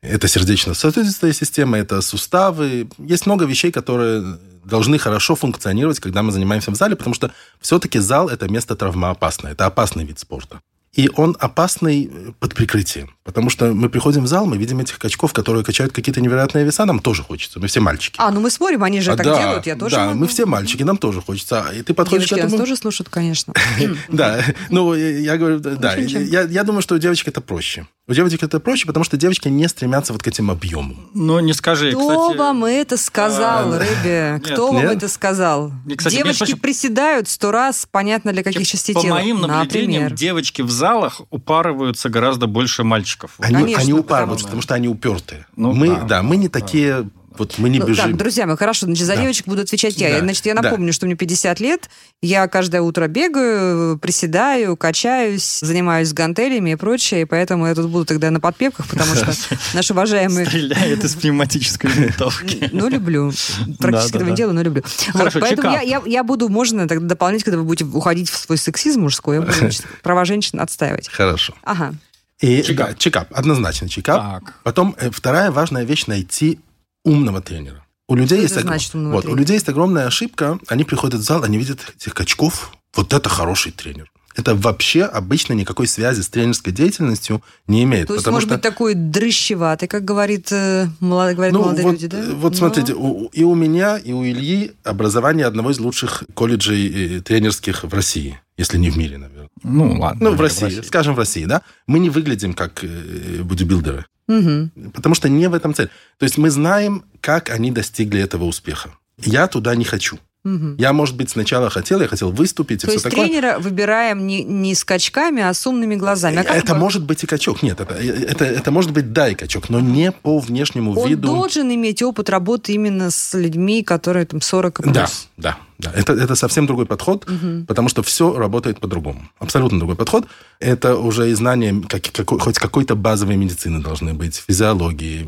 Это 0.00 0.26
сердечно-сосудистая 0.28 1.32
система, 1.32 1.78
это 1.78 2.00
суставы. 2.00 2.88
Есть 2.98 3.26
много 3.26 3.44
вещей, 3.44 3.70
которые 3.70 4.38
должны 4.64 4.98
хорошо 4.98 5.36
функционировать, 5.36 6.00
когда 6.00 6.22
мы 6.24 6.32
занимаемся 6.32 6.72
в 6.72 6.74
зале, 6.74 6.96
потому 6.96 7.14
что 7.14 7.32
все-таки 7.60 8.00
зал– 8.00 8.28
это 8.30 8.48
место 8.48 8.74
травмоопасное, 8.74 9.52
это 9.52 9.66
опасный 9.66 10.04
вид 10.04 10.18
спорта. 10.18 10.60
И 10.96 11.10
он 11.14 11.36
опасный 11.38 12.10
э, 12.12 12.32
под 12.40 12.54
прикрытием. 12.54 13.10
Потому 13.22 13.50
что 13.50 13.74
мы 13.74 13.88
приходим 13.88 14.22
в 14.24 14.26
зал, 14.26 14.46
мы 14.46 14.56
видим 14.56 14.78
этих 14.80 14.98
качков, 14.98 15.32
которые 15.32 15.64
качают 15.64 15.92
какие-то 15.92 16.20
невероятные 16.20 16.64
веса, 16.64 16.84
нам 16.84 17.00
тоже 17.00 17.22
хочется. 17.22 17.58
Мы 17.60 17.66
все 17.66 17.80
мальчики. 17.80 18.16
А, 18.18 18.30
ну 18.30 18.40
мы 18.40 18.50
смотрим, 18.50 18.82
они 18.84 19.00
же 19.00 19.12
А, 19.12 19.16
так 19.16 19.26
да, 19.26 19.38
делают, 19.38 19.66
я 19.66 19.76
тоже 19.76 19.96
Да, 19.96 20.06
могу. 20.06 20.18
мы 20.20 20.26
все 20.28 20.46
мальчики, 20.46 20.82
нам 20.84 20.96
тоже 20.96 21.20
хочется. 21.20 21.66
И 21.76 21.82
ты 21.82 21.92
подходишь 21.92 22.28
Девочки 22.28 22.34
к 22.40 22.44
нас 22.44 22.52
этому... 22.52 22.62
тоже 22.66 22.76
слушают, 22.76 23.08
конечно. 23.08 23.52
Да, 24.08 24.42
ну, 24.70 24.94
я 24.94 25.36
говорю, 25.36 25.58
да, 25.60 25.94
я, 25.96 26.62
думаю, 26.64 26.82
что 26.82 26.94
у 26.94 26.98
девочек 26.98 27.28
это 27.28 27.40
проще. 27.40 27.86
У 28.08 28.12
девочек 28.14 28.44
это 28.44 28.60
проще, 28.60 28.86
потому 28.86 29.04
что 29.04 29.16
девочки 29.16 29.48
не 29.48 29.68
стремятся 29.68 30.12
вот 30.12 30.22
к 30.22 30.28
этим 30.28 30.48
объемам. 30.50 30.96
Ну, 31.12 31.40
не 31.40 31.52
скажи, 31.52 31.90
Кто 31.90 32.08
кстати... 32.08 32.38
вам 32.38 32.64
это 32.64 32.96
сказал, 32.96 33.72
А, 33.72 33.78
Рыбе? 33.80 34.40
нет, 34.40 34.44
Кто 34.52 34.68
вам 34.70 34.76
нет. 34.82 34.92
это 34.98 35.08
сказал? 35.08 35.72
Девочки 35.84 36.54
приседают 36.54 37.28
сто 37.28 37.50
раз, 37.50 37.88
понятно, 37.90 38.32
для 38.32 38.44
каких 38.44 38.66
частей 38.66 38.94
По 38.94 39.02
тела. 39.02 39.14
моим 39.14 39.40
наблюдениям, 39.40 40.04
Например. 40.04 40.12
девочки 40.14 40.62
в 40.62 40.70
залах 40.86 41.20
упарываются 41.30 42.08
гораздо 42.08 42.46
больше 42.46 42.84
мальчиков. 42.84 43.32
Они, 43.38 43.54
Конечно, 43.54 43.82
они 43.82 43.92
упарываются, 43.92 44.44
потому 44.44 44.62
что 44.62 44.74
они 44.74 44.88
упертые. 44.88 45.46
Ну, 45.56 45.72
мы, 45.72 45.88
да, 45.88 46.02
да, 46.02 46.22
мы 46.22 46.36
не 46.36 46.48
такие, 46.48 47.08
вот 47.38 47.58
мы 47.58 47.68
не 47.68 47.78
Ну, 47.78 47.86
бежим. 47.86 48.04
так, 48.06 48.16
друзья 48.16 48.46
мои, 48.46 48.56
хорошо, 48.56 48.86
значит, 48.86 49.04
за 49.06 49.14
Да. 49.14 49.22
девочек 49.22 49.46
буду 49.46 49.62
отвечать 49.62 49.96
я. 49.96 50.10
Да. 50.10 50.20
Значит, 50.20 50.46
я 50.46 50.54
Да. 50.54 50.62
напомню, 50.62 50.92
что 50.92 51.06
мне 51.06 51.14
50 51.14 51.60
лет, 51.60 51.88
я 52.22 52.46
каждое 52.48 52.80
утро 52.82 53.06
бегаю, 53.08 53.98
приседаю, 53.98 54.76
качаюсь, 54.76 55.58
занимаюсь 55.60 56.12
гантелями 56.12 56.70
и 56.70 56.74
прочее, 56.76 57.22
и 57.22 57.24
поэтому 57.24 57.66
я 57.66 57.74
тут 57.74 57.88
буду 57.90 58.04
тогда 58.04 58.30
на 58.30 58.40
подпевках, 58.40 58.86
потому 58.88 59.14
что 59.14 59.32
наш 59.74 59.90
уважаемый... 59.90 60.46
Стреляет 60.46 61.04
из 61.04 61.14
пневматической 61.14 61.90
винтовки. 61.90 62.68
Ну, 62.72 62.88
люблю. 62.88 63.32
Практически 63.78 63.80
Да, 63.80 63.90
да, 63.90 64.06
этого 64.06 64.22
не 64.24 64.30
да. 64.30 64.36
делаю, 64.36 64.54
но 64.54 64.62
люблю. 64.62 64.82
Хорошо, 65.12 65.40
поэтому 65.40 65.70
я, 66.06 66.24
буду, 66.24 66.48
можно 66.48 66.86
тогда 66.88 67.06
дополнить, 67.06 67.44
когда 67.44 67.58
вы 67.58 67.64
будете 67.64 67.84
уходить 67.84 68.28
в 68.30 68.36
свой 68.36 68.58
сексизм 68.58 69.02
мужской, 69.02 69.36
я 69.36 69.42
буду 69.42 69.52
права 70.02 70.24
женщин 70.24 70.60
отстаивать. 70.60 71.08
Хорошо. 71.08 71.54
Ага. 71.62 71.94
И, 72.40 72.62
Чекап. 72.62 72.88
Да, 72.90 72.94
чекап, 72.96 73.28
однозначно 73.32 73.88
чекап. 73.88 74.44
Так. 74.44 74.54
Потом 74.62 74.94
э, 74.98 75.08
вторая 75.10 75.50
важная 75.50 75.84
вещь– 75.84 76.04
найти 76.06 76.58
умного 77.06 77.40
тренера. 77.40 77.84
У 78.08 78.14
людей, 78.14 78.40
есть 78.42 78.56
огром- 78.56 78.62
значит 78.62 78.94
вот, 78.94 79.24
у 79.26 79.34
людей 79.34 79.54
есть 79.54 79.68
огромная 79.68 80.06
ошибка. 80.06 80.58
Они 80.68 80.84
приходят 80.84 81.20
в 81.20 81.24
зал, 81.24 81.42
они 81.42 81.58
видят 81.58 81.80
этих 81.96 82.14
качков. 82.14 82.72
Вот 82.94 83.12
это 83.12 83.28
хороший 83.28 83.72
тренер. 83.72 84.10
Это 84.36 84.54
вообще 84.54 85.04
обычно 85.04 85.54
никакой 85.54 85.86
связи 85.86 86.20
с 86.20 86.28
тренерской 86.28 86.72
деятельностью 86.72 87.42
не 87.66 87.82
имеет. 87.84 88.08
То 88.08 88.12
есть, 88.14 88.24
потому 88.24 88.36
может 88.36 88.48
что 88.48 88.54
быть, 88.56 88.62
такой 88.62 88.94
дрыщеватый, 88.94 89.88
как 89.88 90.04
говорит, 90.04 90.52
э, 90.52 90.88
молод- 91.00 91.34
говорят 91.34 91.54
Ну, 91.54 91.60
молодые 91.62 91.84
вот, 91.84 91.92
люди, 91.92 92.06
да? 92.06 92.22
Вот 92.34 92.52
Но- 92.52 92.58
смотрите, 92.58 92.92
у- 92.94 93.30
и 93.32 93.42
у 93.44 93.54
меня, 93.54 93.96
и 93.96 94.12
у 94.12 94.22
Ильи 94.24 94.72
образование 94.84 95.46
одного 95.46 95.70
из 95.70 95.80
лучших 95.80 96.24
колледжей 96.34 97.16
э, 97.18 97.20
тренерских 97.22 97.84
в 97.84 97.92
России, 97.94 98.38
если 98.58 98.76
не 98.78 98.90
в 98.90 98.96
мире, 98.98 99.16
наверное. 99.18 99.48
Ну, 99.62 99.98
ладно. 99.98 100.24
Ну, 100.30 100.36
в 100.36 100.38
наверное, 100.38 100.42
России, 100.68 100.80
скажем, 100.82 101.14
в 101.14 101.18
России, 101.18 101.46
да? 101.46 101.62
Мы 101.86 101.98
не 101.98 102.10
выглядим 102.10 102.52
как 102.52 102.84
э, 102.84 103.42
бодибилдеры, 103.42 104.04
Мгм. 104.28 104.70
потому 104.92 105.14
что 105.14 105.28
не 105.28 105.48
в 105.48 105.54
этом 105.54 105.72
цель. 105.74 105.88
То 106.18 106.24
есть 106.24 106.36
мы 106.38 106.50
знаем, 106.50 107.04
как 107.22 107.48
они 107.50 107.70
достигли 107.70 108.20
этого 108.20 108.44
успеха. 108.44 108.90
Я 109.18 109.46
туда 109.46 109.74
не 109.74 109.84
хочу. 109.84 110.18
Мгм. 110.46 110.76
Я, 110.78 110.92
может 110.92 111.16
быть, 111.16 111.28
сначала 111.30 111.70
хотел, 111.70 112.00
я 112.00 112.06
хотел 112.06 112.30
выступить 112.30 112.78
и 112.84 112.86
То 112.86 112.86
все 112.86 112.92
есть 112.94 113.04
такое. 113.04 113.26
тренера 113.26 113.58
выбираем 113.58 114.28
не, 114.28 114.44
не 114.44 114.76
скачками, 114.76 115.42
а 115.42 115.52
с 115.52 115.66
умными 115.66 115.96
глазами. 115.96 116.36
А 116.38 116.42
это 116.54 116.74
бы- 116.74 116.78
может 116.80 117.02
быть 117.02 117.24
и 117.24 117.26
качок. 117.26 117.64
Нет, 117.64 117.80
это, 117.80 117.94
это, 117.94 118.44
это 118.44 118.70
может 118.70 118.92
быть 118.92 119.12
да 119.12 119.28
и 119.28 119.34
качок, 119.34 119.70
но 119.70 119.80
не 119.80 120.12
по 120.12 120.38
внешнему 120.38 120.92
Он 120.96 121.08
виду. 121.10 121.26
должен 121.26 121.68
иметь 121.74 122.00
опыт 122.00 122.30
работы 122.30 122.72
именно 122.74 123.10
с 123.10 123.34
людьми, 123.34 123.82
которые 123.82 124.24
там 124.24 124.40
40 124.40 124.78
и 124.78 124.82
плюс. 124.84 124.94
Да, 124.94 125.08
да, 125.36 125.56
да. 125.80 125.92
Это, 125.96 126.12
это 126.12 126.36
совсем 126.36 126.66
другой 126.66 126.86
подход, 126.86 127.26
потому 127.66 127.88
что 127.88 128.04
все 128.04 128.32
работает 128.38 128.78
по-другому. 128.78 129.28
Абсолютно 129.40 129.78
другой 129.80 129.96
подход. 129.96 130.26
Это 130.60 130.96
уже 130.96 131.28
и 131.30 131.34
знания, 131.34 131.74
как, 131.88 132.02
какой- 132.12 132.38
хоть 132.38 132.58
какой-то 132.60 132.94
базовой 132.94 133.34
медицины 133.36 133.80
должны 133.82 134.14
быть, 134.14 134.36
физиологии. 134.46 135.26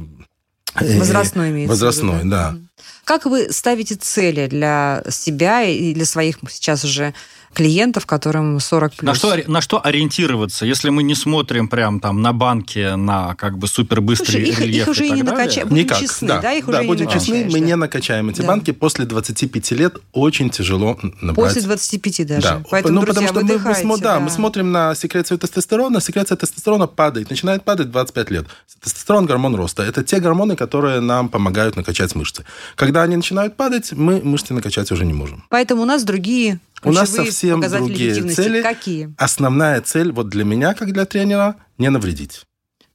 э, 0.80 0.98
Возрастной 0.98 1.50
имеется 1.50 1.70
Возрастной, 1.70 2.20
да. 2.22 2.52
да. 2.52 2.58
Как 3.04 3.26
вы 3.26 3.52
ставите 3.52 3.94
цели 3.94 4.46
для 4.46 5.02
себя 5.08 5.62
и 5.62 5.94
для 5.94 6.04
своих 6.04 6.38
сейчас 6.50 6.84
уже 6.84 7.14
клиентов, 7.54 8.06
которым 8.06 8.60
40 8.60 8.94
плюс. 8.94 9.06
На 9.06 9.14
что, 9.14 9.50
на 9.50 9.60
что 9.60 9.84
ориентироваться, 9.84 10.66
если 10.66 10.90
мы 10.90 11.02
не 11.02 11.14
смотрим 11.14 11.68
прям 11.68 12.00
там 12.00 12.22
на 12.22 12.32
банки, 12.32 12.94
на 12.94 13.34
как 13.34 13.58
бы 13.58 13.66
супербыстрые 13.66 14.46
Слушай, 14.46 14.50
их, 14.50 14.60
рельефы 14.60 14.82
их 14.82 14.88
уже 14.88 15.06
и 15.06 15.10
не 15.10 15.22
накачаем. 15.22 15.68
Будем 15.68 15.84
Никак, 15.84 15.98
честны, 15.98 16.28
да. 16.28 16.40
да, 16.40 16.52
их 16.52 16.66
да, 16.66 16.78
уже 16.78 16.82
будем 16.86 17.06
не 17.06 17.12
честны, 17.12 17.44
мы 17.46 17.60
да. 17.60 17.66
не 17.66 17.76
накачаем 17.76 18.28
эти 18.28 18.42
Да. 18.42 18.48
банки. 18.48 18.70
После 18.70 19.06
25 19.06 19.70
лет 19.72 19.96
очень 20.12 20.50
тяжело 20.50 20.98
набрать. 21.20 21.54
После 21.54 21.62
25 21.62 22.26
даже. 22.26 22.42
Да, 22.42 22.62
Поэтому, 22.70 22.94
ну, 22.94 23.00
друзья, 23.00 23.28
потому 23.28 23.46
что 23.46 23.58
мы, 23.58 23.58
мы 23.58 23.70
смо- 23.72 24.00
да, 24.00 24.20
мы 24.20 24.30
смотрим 24.30 24.70
на 24.70 24.94
секрецию 24.94 25.38
тестостерона, 25.38 26.00
секреция 26.00 26.36
тестостерона 26.36 26.86
падает, 26.86 27.30
начинает 27.30 27.64
падать 27.64 27.88
в 27.88 27.90
25 27.90 28.30
лет. 28.30 28.46
Тестостерон– 28.82 29.26
гормон 29.26 29.56
роста. 29.56 29.82
Это 29.82 30.04
те 30.04 30.20
гормоны, 30.20 30.54
которые 30.54 31.00
нам 31.00 31.28
помогают 31.28 31.76
накачать 31.76 32.14
мышцы. 32.14 32.44
Когда 32.76 33.02
они 33.02 33.16
начинают 33.16 33.56
падать, 33.56 33.92
мы 33.92 34.20
мышцы 34.22 34.54
накачать 34.54 34.90
уже 34.92 35.04
не 35.04 35.12
можем. 35.12 35.44
Поэтому 35.50 35.82
у 35.82 35.86
нас 35.86 36.04
другие 36.04 36.60
У 36.82 36.92
нас 36.92 37.10
совсем 37.10 37.60
другие 37.60 38.14
цели. 38.28 38.62
Какие? 38.62 39.14
Основная 39.18 39.80
цель 39.80 40.12
вот 40.12 40.28
для 40.28 40.44
меня, 40.44 40.74
как 40.74 40.92
для 40.92 41.04
тренера, 41.04 41.56
не 41.78 41.90
навредить. 41.90 42.42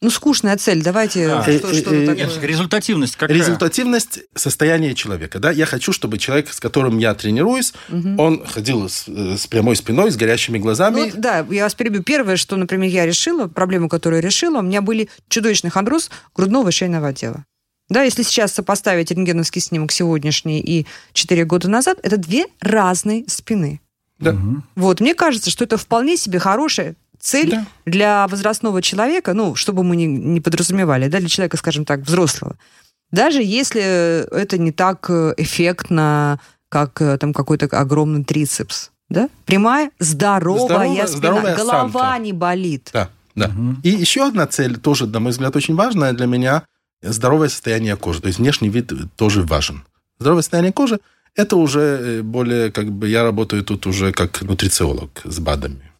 Ну, 0.03 0.09
скучная 0.09 0.57
цель. 0.57 0.83
Давайте 0.83 1.31
А. 1.31 1.41
что, 1.43 1.51
Э, 1.51 1.57
что-то 1.59 1.95
э, 1.95 2.03
э, 2.03 2.05
такое. 2.07 2.25
Нет, 2.25 2.39
результативность 2.43 3.15
какая? 3.15 3.33
Результативность 3.33 4.19
состояния 4.35 4.93
человека. 4.95 5.39
Да? 5.39 5.49
Я 5.49 5.65
хочу, 5.65 5.93
чтобы 5.93 6.17
человек, 6.17 6.51
с 6.51 6.59
которым 6.59 6.97
я 6.97 7.13
тренируюсь, 7.15 7.73
он 7.89 8.45
ходил 8.45 8.89
с, 8.89 9.05
э, 9.07 9.37
с 9.37 9.47
прямой 9.47 9.77
спиной, 9.77 10.11
с 10.11 10.17
горящими 10.17 10.57
глазами. 10.57 10.99
Ну, 10.99 11.11
да, 11.15 11.45
я 11.49 11.63
вас 11.63 11.73
перебью. 11.73 12.03
Первое, 12.03 12.35
что, 12.35 12.57
например, 12.57 12.89
я 12.89 13.05
решила, 13.05 13.47
проблему, 13.47 13.87
которую 13.87 14.21
я 14.21 14.27
решила, 14.27 14.59
у 14.59 14.61
меня 14.61 14.81
были 14.81 15.07
чудовищный 15.29 15.69
хондроз 15.69 16.11
грудного 16.35 16.67
и 16.67 16.71
шейного 16.73 17.07
отдела. 17.07 17.45
Да, 17.89 18.01
если 18.03 18.23
сейчас 18.23 18.53
сопоставить 18.53 19.11
рентгеновский 19.11 19.61
снимок 19.61 19.91
сегодняшний 19.91 20.59
и 20.59 20.85
4 21.13 21.45
года 21.45 21.69
назад, 21.69 21.99
это 22.03 22.17
две 22.17 22.45
разные 22.61 23.25
спины. 23.27 23.81
Да. 24.19 24.35
Вот, 24.75 25.01
мне 25.01 25.13
кажется, 25.15 25.49
что 25.49 25.63
это 25.65 25.77
вполне 25.77 26.15
себе 26.17 26.39
хорошая 26.39 26.95
цель 27.19 27.51
Да. 27.51 27.65
для 27.85 28.27
возрастного 28.27 28.81
человека, 28.81 29.33
ну, 29.33 29.55
чтобы 29.55 29.83
мы 29.83 29.95
не, 29.95 30.05
не 30.07 30.39
подразумевали, 30.41 31.07
да, 31.09 31.19
для 31.19 31.27
человека, 31.29 31.57
скажем 31.57 31.83
так, 31.85 32.01
взрослого. 32.01 32.55
Даже 33.11 33.43
если 33.43 33.81
это 34.35 34.57
не 34.57 34.71
так 34.71 35.09
эффектно, 35.37 36.39
как 36.69 37.01
э, 37.01 37.17
там 37.17 37.33
какой-то 37.33 37.65
огромный 37.77 38.23
трицепс. 38.23 38.89
Да? 39.09 39.29
Прямая, 39.45 39.91
здоровая 39.99 40.65
Здоровая- 40.65 41.07
спина, 41.07 41.17
здоровая 41.17 41.55
голова 41.55 41.85
осанка. 41.85 42.23
не 42.23 42.33
болит. 42.33 42.89
Да, 42.93 43.09
да. 43.35 43.49
Мгм. 43.49 43.79
И 43.83 43.89
еще 43.89 44.25
одна 44.27 44.47
цель, 44.47 44.77
тоже, 44.77 45.05
на 45.05 45.19
мой 45.19 45.31
взгляд, 45.31 45.55
очень 45.55 45.75
важная 45.75 46.13
для 46.13 46.25
меня, 46.25 46.63
здоровое 47.03 47.49
состояние 47.49 47.95
кожи. 47.95 48.21
То 48.21 48.27
есть 48.27 48.39
внешний 48.39 48.69
вид 48.69 48.91
тоже 49.15 49.43
важен. 49.43 49.83
Здоровое 50.19 50.41
состояние 50.41 50.73
кожи– 50.73 50.99
это 51.35 51.55
уже 51.55 51.79
э, 51.79 52.21
более, 52.21 52.71
как 52.71 52.91
бы, 52.91 53.07
я 53.09 53.23
работаю 53.23 53.63
тут 53.63 53.85
уже 53.87 54.11
как 54.11 54.41
нутрициолог 54.41 55.21
с 55.23 55.39
БАДами. 55.39 55.91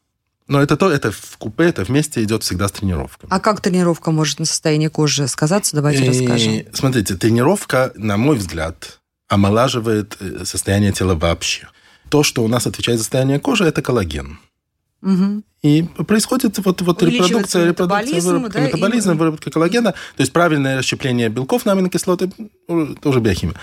Но 0.47 0.61
это 0.61 0.75
то, 0.77 0.91
это 0.91 1.11
в 1.11 1.37
купе, 1.37 1.65
это 1.65 1.83
вместе 1.83 2.21
идет 2.21 2.43
всегда 2.43 2.67
с 2.67 2.71
тренировками. 2.73 3.31
А 3.33 3.39
как 3.39 3.61
тренировка 3.61 4.11
может 4.11 4.39
на 4.39 4.45
состояние 4.45 4.89
кожи 4.89 5.27
сказаться? 5.27 5.75
Давайте 5.75 6.05
И, 6.05 6.07
расскажем. 6.07 6.65
Смотрите, 6.73 7.15
тренировка, 7.15 7.91
на 7.95 8.17
мой 8.17 8.35
взгляд, 8.35 8.99
омолаживает 9.27 10.17
э, 10.19 10.43
состояние 10.45 10.91
тела 10.91 11.15
вообще. 11.15 11.69
То, 12.09 12.23
что 12.23 12.43
у 12.43 12.47
нас 12.47 12.67
отвечает 12.67 12.99
за 12.99 13.05
состояние 13.05 13.39
кожи, 13.39 13.65
это 13.65 13.81
коллаген. 13.81 14.37
И 15.61 15.83
происходит 15.83 16.57
вот, 16.59 16.81
вот 16.81 17.03
репродукция, 17.03 17.69
репродукция, 17.69 17.69
метаболизм, 17.69 18.27
выработка 18.27 18.59
да, 18.59 18.63
и- 18.63 18.67
метаболизма, 18.67 19.13
выработка 19.13 19.49
коллагена, 19.49 19.91
то 19.91 20.21
есть 20.21 20.33
правильное 20.33 20.79
расщепление 20.79 21.29
белков 21.29 21.65
на 21.65 21.71
аминокислоты, 21.71 22.31
ну, 22.67 22.95
тоже 22.95 23.19
биохимия. 23.21 23.55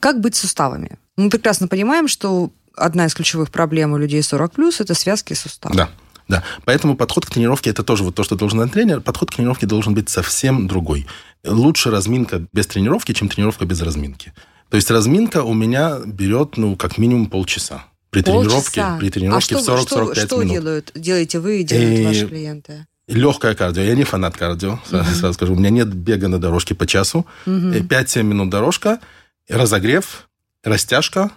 Как 0.00 0.20
быть 0.20 0.36
с 0.36 0.40
суставами? 0.40 0.98
Мы 1.16 1.30
прекрасно 1.30 1.66
понимаем, 1.66 2.06
что 2.06 2.52
одна 2.76 3.06
из 3.06 3.14
ключевых 3.14 3.50
проблем 3.50 3.92
у 3.92 3.98
людей 3.98 4.20
40+, 4.20 4.80
это 4.80 4.94
связки 4.94 5.34
суставов. 5.34 5.76
Да, 5.76 5.90
да. 6.28 6.44
Поэтому 6.64 6.96
подход 6.96 7.26
к 7.26 7.30
тренировке, 7.30 7.70
это 7.70 7.82
тоже 7.82 8.04
вот 8.04 8.14
то, 8.14 8.22
что 8.22 8.36
должен 8.36 8.60
знать 8.60 8.72
тренер, 8.72 9.00
подход 9.00 9.30
к 9.30 9.34
тренировке 9.34 9.66
должен 9.66 9.94
быть 9.94 10.08
совсем 10.08 10.68
другой. 10.68 11.06
Лучше 11.44 11.90
разминка 11.90 12.46
без 12.52 12.68
тренировки, 12.68 13.12
чем 13.12 13.28
тренировка 13.28 13.64
без 13.64 13.80
разминки. 13.82 14.32
То 14.70 14.76
есть 14.76 14.90
разминка 14.90 15.42
у 15.42 15.54
меня 15.54 15.98
берет, 16.04 16.56
ну, 16.56 16.76
как 16.76 16.98
минимум 16.98 17.26
полчаса. 17.26 17.84
При 18.10 18.22
тренировке, 18.22 18.54
Полчаса. 18.80 18.96
при 18.98 19.10
тренировке 19.10 19.54
а 19.56 19.58
в 19.58 19.62
что, 19.62 19.76
40-45 19.76 19.84
что, 19.84 20.14
что 20.26 20.36
минут. 20.38 20.52
делают, 20.52 20.92
делаете 20.94 21.38
вы 21.40 21.60
и 21.60 21.64
делают 21.64 22.00
И- 22.00 22.04
ваши 22.06 22.26
клиенты? 22.28 22.86
Легкое 23.06 23.54
кардио. 23.54 23.82
Я 23.82 23.94
не 23.94 24.04
фанат 24.04 24.36
кардио, 24.36 24.78
сразу 24.86 25.32
скажу. 25.32 25.54
У 25.54 25.56
меня 25.56 25.70
нет 25.70 25.88
бега 25.92 26.28
на 26.28 26.38
дорожке 26.38 26.74
по 26.74 26.86
часу. 26.86 27.26
Э, 27.46 27.50
5-7 27.80 28.22
минут 28.22 28.50
дорожка, 28.50 29.00
разогрев, 29.48 30.28
растяжка 30.62 31.30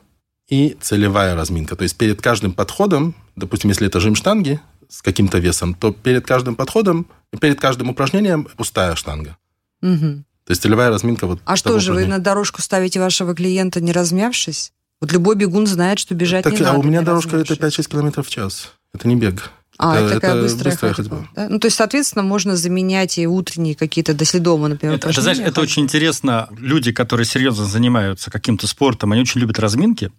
и 0.49 0.77
целевая 0.81 1.35
разминка. 1.35 1.75
То 1.75 1.83
есть 1.83 1.95
перед 1.97 2.21
каждым 2.21 2.51
подходом, 2.53 3.15
допустим, 3.37 3.69
если 3.69 3.87
это 3.87 3.99
жим 4.01 4.15
штанги 4.15 4.59
с 4.89 5.01
каким-то 5.01 5.37
весом, 5.39 5.73
то 5.73 5.93
перед 5.93 6.25
каждым 6.25 6.55
подходом, 6.55 7.07
перед 7.39 7.59
каждым 7.59 7.89
упражнением 7.89 8.45
пустая 8.57 8.95
штанга. 8.95 9.37
Мгм. 9.81 10.25
То 10.45 10.51
есть 10.51 10.61
целевая 10.61 10.89
разминка 10.89 11.27
вот 11.27 11.39
А 11.45 11.55
что 11.55 11.79
же, 11.79 11.93
вы 11.93 12.05
на 12.05 12.19
дорожку 12.19 12.61
ставите 12.61 12.99
вашего 12.99 13.33
клиента, 13.33 13.79
не 13.79 13.93
размявшись? 13.93 14.73
Вот 15.01 15.11
любой 15.11 15.35
бегун 15.35 15.65
знает, 15.67 15.99
что 15.99 16.13
бежать 16.15 16.43
Так, 16.43 16.53
не 16.53 16.59
а 16.59 16.63
надо. 16.73 16.79
у 16.79 16.83
меня 16.83 17.01
дорожка 17.01 17.37
это 17.37 17.53
размявшись. 17.55 17.85
5-6 17.85 17.91
километров 17.91 18.27
в 18.27 18.29
час. 18.29 18.71
Это 18.93 19.07
не 19.07 19.15
бег. 19.15 19.49
А, 19.77 19.95
это, 19.95 20.05
это 20.05 20.13
такая 20.15 20.41
быстрая, 20.41 20.71
быстрая 20.71 20.93
ходьба. 20.93 21.15
ходьба. 21.17 21.29
да? 21.35 21.49
Ну, 21.49 21.59
то 21.59 21.65
есть, 21.65 21.77
соответственно, 21.77 22.23
можно 22.23 22.55
заменять 22.55 23.17
и 23.17 23.25
утренние 23.25 23.73
какие-то 23.73 24.13
до 24.13 24.39
дома, 24.39 24.67
например, 24.67 24.95
Это, 24.95 25.09
это, 25.09 25.21
знаешь, 25.21 25.39
это 25.39 25.59
очень 25.59 25.83
интересно. 25.83 26.49
Люди, 26.55 26.91
которые 26.91 27.25
серьезно 27.25 27.65
занимаются 27.65 28.29
каким-то 28.29 28.67
спортом, 28.67 29.11
они 29.11 29.21
очень 29.21 29.41
любят 29.41 29.57
разминки. 29.57 30.11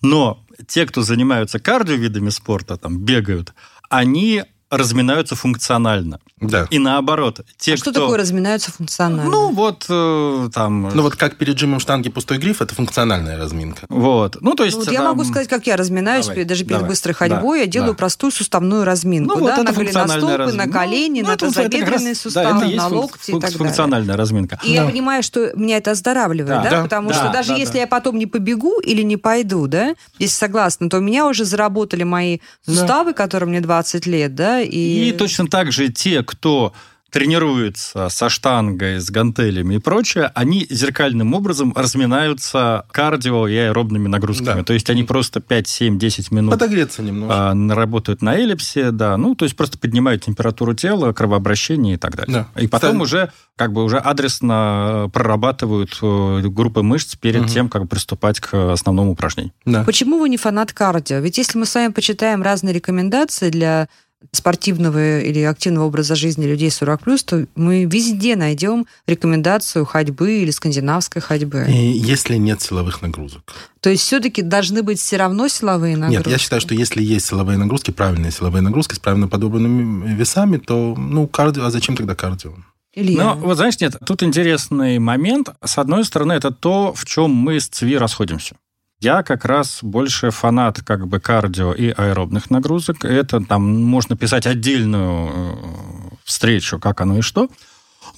Но 0.00 0.44
те, 0.68 0.86
кто 0.86 1.02
занимаются 1.02 1.58
кардиовидами 1.58 2.30
спорта, 2.30 2.76
там, 2.76 3.00
бегают, 3.00 3.52
они 3.88 4.44
разминаются 4.70 5.34
функционально. 5.36 6.20
Да. 6.40 6.66
И 6.70 6.78
наоборот, 6.78 7.40
те, 7.58 7.74
А 7.74 7.76
что 7.76 7.90
кто... 7.90 8.00
такое 8.02 8.18
разминаются 8.18 8.70
функционально? 8.72 9.30
Ну, 9.30 9.50
вот 9.52 9.84
э, 9.88 10.48
там... 10.54 10.88
Ну 10.94 11.02
вот 11.02 11.16
как 11.16 11.36
перед 11.36 11.58
жимом 11.58 11.80
штанги 11.80 12.08
пустой 12.08 12.38
гриф, 12.38 12.62
это 12.62 12.74
функциональная 12.74 13.36
разминка. 13.36 13.84
Вот. 13.88 14.38
Ну, 14.40 14.54
то 14.54 14.64
есть... 14.64 14.76
Ну, 14.78 14.84
вот 14.84 14.92
я 14.92 15.00
там- 15.00 15.08
могу 15.08 15.24
сказать, 15.24 15.48
как 15.48 15.66
я 15.66 15.76
разминаюсь, 15.76 16.26
Давай, 16.28 16.44
даже 16.44 16.62
перед 16.64 16.78
давай. 16.78 16.88
быстрой 16.88 17.14
ходьбой, 17.14 17.58
Да, 17.58 17.64
я 17.64 17.66
делаю 17.66 17.92
да. 17.92 17.96
простую 17.98 18.30
суставную 18.30 18.84
разминку, 18.84 19.34
Ну, 19.34 19.40
вот 19.40 19.46
да, 19.48 19.54
это 19.54 19.62
на 19.64 19.72
голеностопы, 19.72 20.36
разминка. 20.36 20.66
на 20.66 20.72
колени, 20.72 21.20
Ну, 21.20 21.26
на 21.26 21.32
раз- 21.32 21.38
тазобедренные 21.54 22.14
да, 22.14 22.20
суставы, 22.20 22.56
это 22.58 22.66
и 22.66 22.68
есть 22.70 22.78
на 22.78 22.88
функ- 22.88 22.94
локти 23.02 23.30
и 23.30 23.32
функ- 23.32 23.40
так 23.42 23.50
далее. 23.50 23.58
функциональная 23.66 24.16
разминка. 24.16 24.60
И 24.62 24.70
я 24.72 24.84
понимаю, 24.86 25.22
что 25.22 25.52
меня 25.56 25.76
это 25.78 25.90
оздоравливает, 25.90 26.62
Да, 26.62 26.62
да, 26.62 26.70
да, 26.70 26.82
потому 26.84 27.08
да, 27.10 27.14
что 27.16 27.32
даже 27.32 27.48
да, 27.50 27.56
если 27.56 27.74
да. 27.74 27.78
я 27.80 27.86
потом 27.86 28.16
не 28.18 28.26
побегу 28.26 28.80
или 28.80 29.02
не 29.02 29.16
пойду, 29.16 29.66
да, 29.66 29.94
если 30.18 30.36
согласна, 30.36 30.88
то 30.88 30.98
у 30.98 31.00
меня 31.00 31.26
уже 31.26 31.44
заработали 31.44 32.04
мои 32.04 32.38
суставы, 32.64 33.12
которым 33.12 33.50
мне 33.50 33.60
20 33.60 34.06
лет, 34.06 34.34
да, 34.34 34.59
и... 34.64 35.08
И 35.08 35.12
точно 35.12 35.46
так 35.48 35.72
же 35.72 35.88
те, 35.88 36.22
кто 36.22 36.72
тренируется 37.10 38.08
со 38.08 38.28
штангой, 38.28 39.00
с 39.00 39.10
гантелями 39.10 39.74
и 39.74 39.78
прочее, 39.78 40.30
они 40.34 40.66
зеркальным 40.70 41.34
образом 41.34 41.72
разминаются 41.76 42.84
кардио 42.92 43.46
и 43.48 43.56
аэробными 43.56 44.08
нагрузками. 44.08 44.58
Да. 44.58 44.64
То 44.64 44.72
есть 44.72 44.88
они 44.90 45.02
просто 45.02 45.40
5, 45.40 45.66
7, 45.68 45.98
10 45.98 46.30
минут 46.30 46.50
Подогреться 46.52 47.02
немножко. 47.02 47.50
а, 47.50 47.74
работают 47.74 48.22
на 48.22 48.36
эллипсе, 48.36 48.90
да, 48.92 49.16
ну, 49.16 49.34
то 49.34 49.44
есть 49.44 49.56
просто 49.56 49.76
поднимают 49.76 50.24
температуру 50.24 50.72
тела, 50.74 51.12
кровообращение 51.12 51.94
и 51.94 51.96
так 51.98 52.16
далее. 52.16 52.46
Да. 52.54 52.60
И 52.62 52.66
потом 52.68 53.02
Кстати- 53.02 53.02
уже 53.02 53.32
как 53.56 53.72
бы 53.72 53.84
уже 53.84 53.98
адресно 53.98 55.10
прорабатывают 55.12 55.98
э, 56.00 56.42
группы 56.44 56.82
мышц 56.82 57.16
перед 57.16 57.42
Мгм. 57.42 57.48
тем, 57.50 57.68
как 57.68 57.88
приступать 57.88 58.40
к 58.40 58.72
основному 58.72 59.12
упражнению. 59.12 59.52
Да. 59.66 59.84
Почему 59.84 60.18
вы 60.18 60.28
не 60.28 60.36
фанат 60.36 60.72
кардио? 60.72 61.18
Ведь 61.18 61.38
если 61.38 61.58
мы 61.58 61.66
с 61.66 61.74
вами 61.74 61.92
почитаем 61.92 62.42
разные 62.42 62.72
рекомендации 62.72 63.50
для 63.50 63.88
спортивного 64.32 65.20
или 65.20 65.40
активного 65.40 65.86
образа 65.86 66.14
жизни 66.14 66.46
людей 66.46 66.68
40+, 66.68 67.18
то 67.24 67.46
мы 67.54 67.84
везде 67.84 68.36
найдем 68.36 68.86
рекомендацию 69.06 69.84
ходьбы 69.84 70.38
или 70.42 70.50
скандинавской 70.50 71.22
ходьбы. 71.22 71.66
И 71.68 71.92
если 71.92 72.36
нет 72.36 72.60
силовых 72.60 73.02
нагрузок. 73.02 73.42
То 73.80 73.90
есть 73.90 74.02
все-таки 74.02 74.42
должны 74.42 74.82
быть 74.82 75.00
все 75.00 75.16
равно 75.16 75.48
силовые 75.48 75.96
нагрузки? 75.96 76.28
Нет, 76.28 76.32
я 76.32 76.38
считаю, 76.38 76.60
что 76.60 76.74
если 76.74 77.02
есть 77.02 77.26
силовые 77.26 77.58
нагрузки, 77.58 77.90
правильные 77.90 78.30
силовые 78.30 78.62
нагрузки 78.62 78.94
с 78.94 78.98
правильно 78.98 79.26
подобранными 79.26 80.14
весами, 80.14 80.58
то, 80.58 80.94
ну, 80.96 81.26
кардио, 81.26 81.64
а 81.64 81.70
зачем 81.70 81.96
тогда 81.96 82.14
кардио? 82.14 82.52
Илья, 82.92 83.34
Ну, 83.34 83.40
вот 83.40 83.56
знаешь, 83.56 83.80
нет, 83.80 83.96
тут 84.04 84.22
интересный 84.22 84.98
момент. 84.98 85.50
С 85.64 85.78
одной 85.78 86.04
стороны, 86.04 86.32
это 86.32 86.50
то, 86.50 86.92
в 86.92 87.04
чем 87.04 87.30
мы 87.30 87.60
с 87.60 87.68
ЦВИ 87.68 87.96
расходимся. 87.96 88.56
Я 89.00 89.22
как 89.22 89.46
раз 89.46 89.78
больше 89.82 90.30
фанат 90.30 90.82
как 90.82 91.08
бы 91.08 91.20
кардио 91.20 91.72
и 91.72 91.88
аэробных 91.88 92.50
нагрузок. 92.50 93.04
Это 93.04 93.40
там 93.40 93.82
можно 93.82 94.14
писать 94.14 94.46
отдельную 94.46 95.30
э, 95.32 96.14
встречу, 96.24 96.78
как 96.78 97.00
оно 97.00 97.18
и 97.18 97.20
что. 97.22 97.48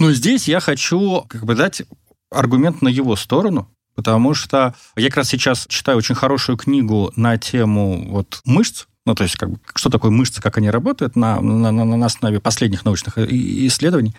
Но 0.00 0.10
здесь 0.10 0.48
я 0.48 0.58
хочу 0.58 1.24
как 1.28 1.44
бы 1.44 1.54
дать 1.54 1.82
аргумент 2.32 2.82
на 2.82 2.88
его 2.88 3.14
сторону, 3.14 3.68
потому 3.94 4.34
что 4.34 4.74
я 4.96 5.08
как 5.08 5.18
раз 5.18 5.28
сейчас 5.28 5.66
читаю 5.68 5.98
очень 5.98 6.16
хорошую 6.16 6.56
книгу 6.56 7.12
на 7.14 7.38
тему 7.38 8.08
вот 8.10 8.40
мышц, 8.44 8.86
ну, 9.04 9.14
то 9.14 9.24
есть, 9.24 9.36
как 9.36 9.50
бы, 9.50 9.60
что 9.74 9.90
такое 9.90 10.10
мышцы, 10.10 10.40
как 10.40 10.58
они 10.58 10.70
работают 10.70 11.16
на, 11.16 11.40
на, 11.40 11.72
на- 11.72 12.06
основе 12.06 12.40
последних 12.40 12.84
научных 12.84 13.18
исследований. 13.18 14.14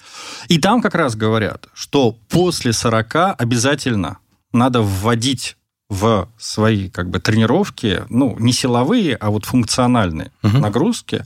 И 0.49 0.59
там 0.59 0.81
как 0.81 0.95
раз 0.95 1.15
говорят, 1.15 1.67
что 1.73 2.17
после 2.29 2.73
40 2.73 3.15
обязательно 3.37 4.17
надо 4.51 4.81
вводить 4.81 5.55
в 5.93 6.27
свои 6.37 6.89
как 6.89 7.09
бы 7.09 7.19
тренировки, 7.19 8.03
ну, 8.09 8.35
не 8.39 8.51
силовые, 8.51 9.15
а 9.15 9.29
вот 9.29 9.45
функциональные 9.45 10.31
угу. 10.41 10.57
нагрузки. 10.57 11.25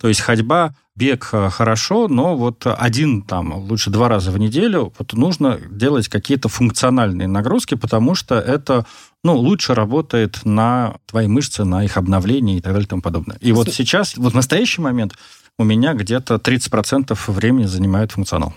То 0.00 0.08
есть 0.08 0.20
ходьба, 0.20 0.74
бег 0.94 1.30
э, 1.32 1.50
хорошо, 1.50 2.06
но 2.08 2.36
вот 2.36 2.66
один 2.66 3.22
там, 3.22 3.52
лучше 3.54 3.90
два 3.90 4.08
раза 4.08 4.30
в 4.30 4.38
неделю, 4.38 4.92
вот 4.98 5.12
нужно 5.14 5.58
делать 5.68 6.08
какие-то 6.08 6.48
функциональные 6.48 7.26
нагрузки, 7.26 7.74
потому 7.74 8.14
что 8.14 8.36
это 8.36 8.86
ну, 9.24 9.36
лучше 9.36 9.74
работает 9.74 10.40
на 10.44 10.96
твои 11.06 11.26
мышцы, 11.26 11.64
на 11.64 11.84
их 11.84 11.96
обновление 11.96 12.58
и 12.58 12.60
так 12.60 12.72
далее 12.72 12.86
и 12.86 12.88
тому 12.88 13.02
подобное. 13.02 13.36
И 13.40 13.52
вот 13.52 13.72
сейчас, 13.72 14.16
вот 14.16 14.32
в 14.32 14.36
настоящий 14.36 14.80
момент 14.80 15.14
у 15.58 15.64
меня 15.64 15.94
где-то 15.94 16.36
30% 16.36 17.18
времени 17.28 17.66
занимает 17.66 18.12
функционал. 18.12 18.54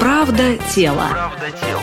Правда 0.00 0.56
тело. 0.74 1.06
Правда 1.10 1.46
тело. 1.60 1.73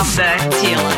Правда 0.00 0.56
тело. 0.62 0.92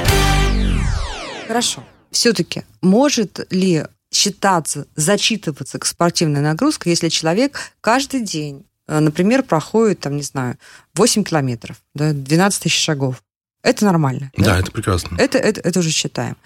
Хорошо. 1.48 1.82
Все-таки 2.12 2.62
может 2.82 3.46
ли 3.50 3.84
считаться, 4.12 4.86
зачитываться 4.94 5.78
к 5.78 5.86
спортивной 5.86 6.40
нагрузке, 6.40 6.90
если 6.90 7.08
человек 7.08 7.72
каждый 7.80 8.20
день 8.20 8.64
Э, 8.92 9.00
например, 9.00 9.42
проходит, 9.42 10.00
там, 10.00 10.16
не 10.16 10.22
знаю, 10.22 10.58
8 10.94 11.24
километров, 11.24 11.76
да, 11.94 12.12
12 12.12 12.62
тысяч 12.62 12.78
шагов. 12.78 13.22
Это 13.62 13.84
нормально. 13.84 14.30
Да, 14.36 14.44
да 14.44 14.58
это 14.58 14.70
прекрасно. 14.70 15.16
Это, 15.18 15.38
это, 15.38 15.60
это 15.60 15.78
уже 15.78 15.90
считаем. 15.90 16.36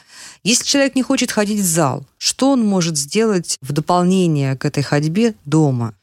Если 0.45 0.65
человек 0.65 0.95
не 0.95 1.03
хочет 1.03 1.33
ходить 1.33 1.61
в 1.61 1.67
зал, 1.67 2.07
что 2.19 2.51
он 2.51 2.65
может 2.65 2.97
сделать 2.97 3.59
в 3.63 3.73
дополнение 3.73 4.57
к 4.57 4.65
этой 4.65 4.83
ходьбе 4.83 5.35
дома? 5.45 5.95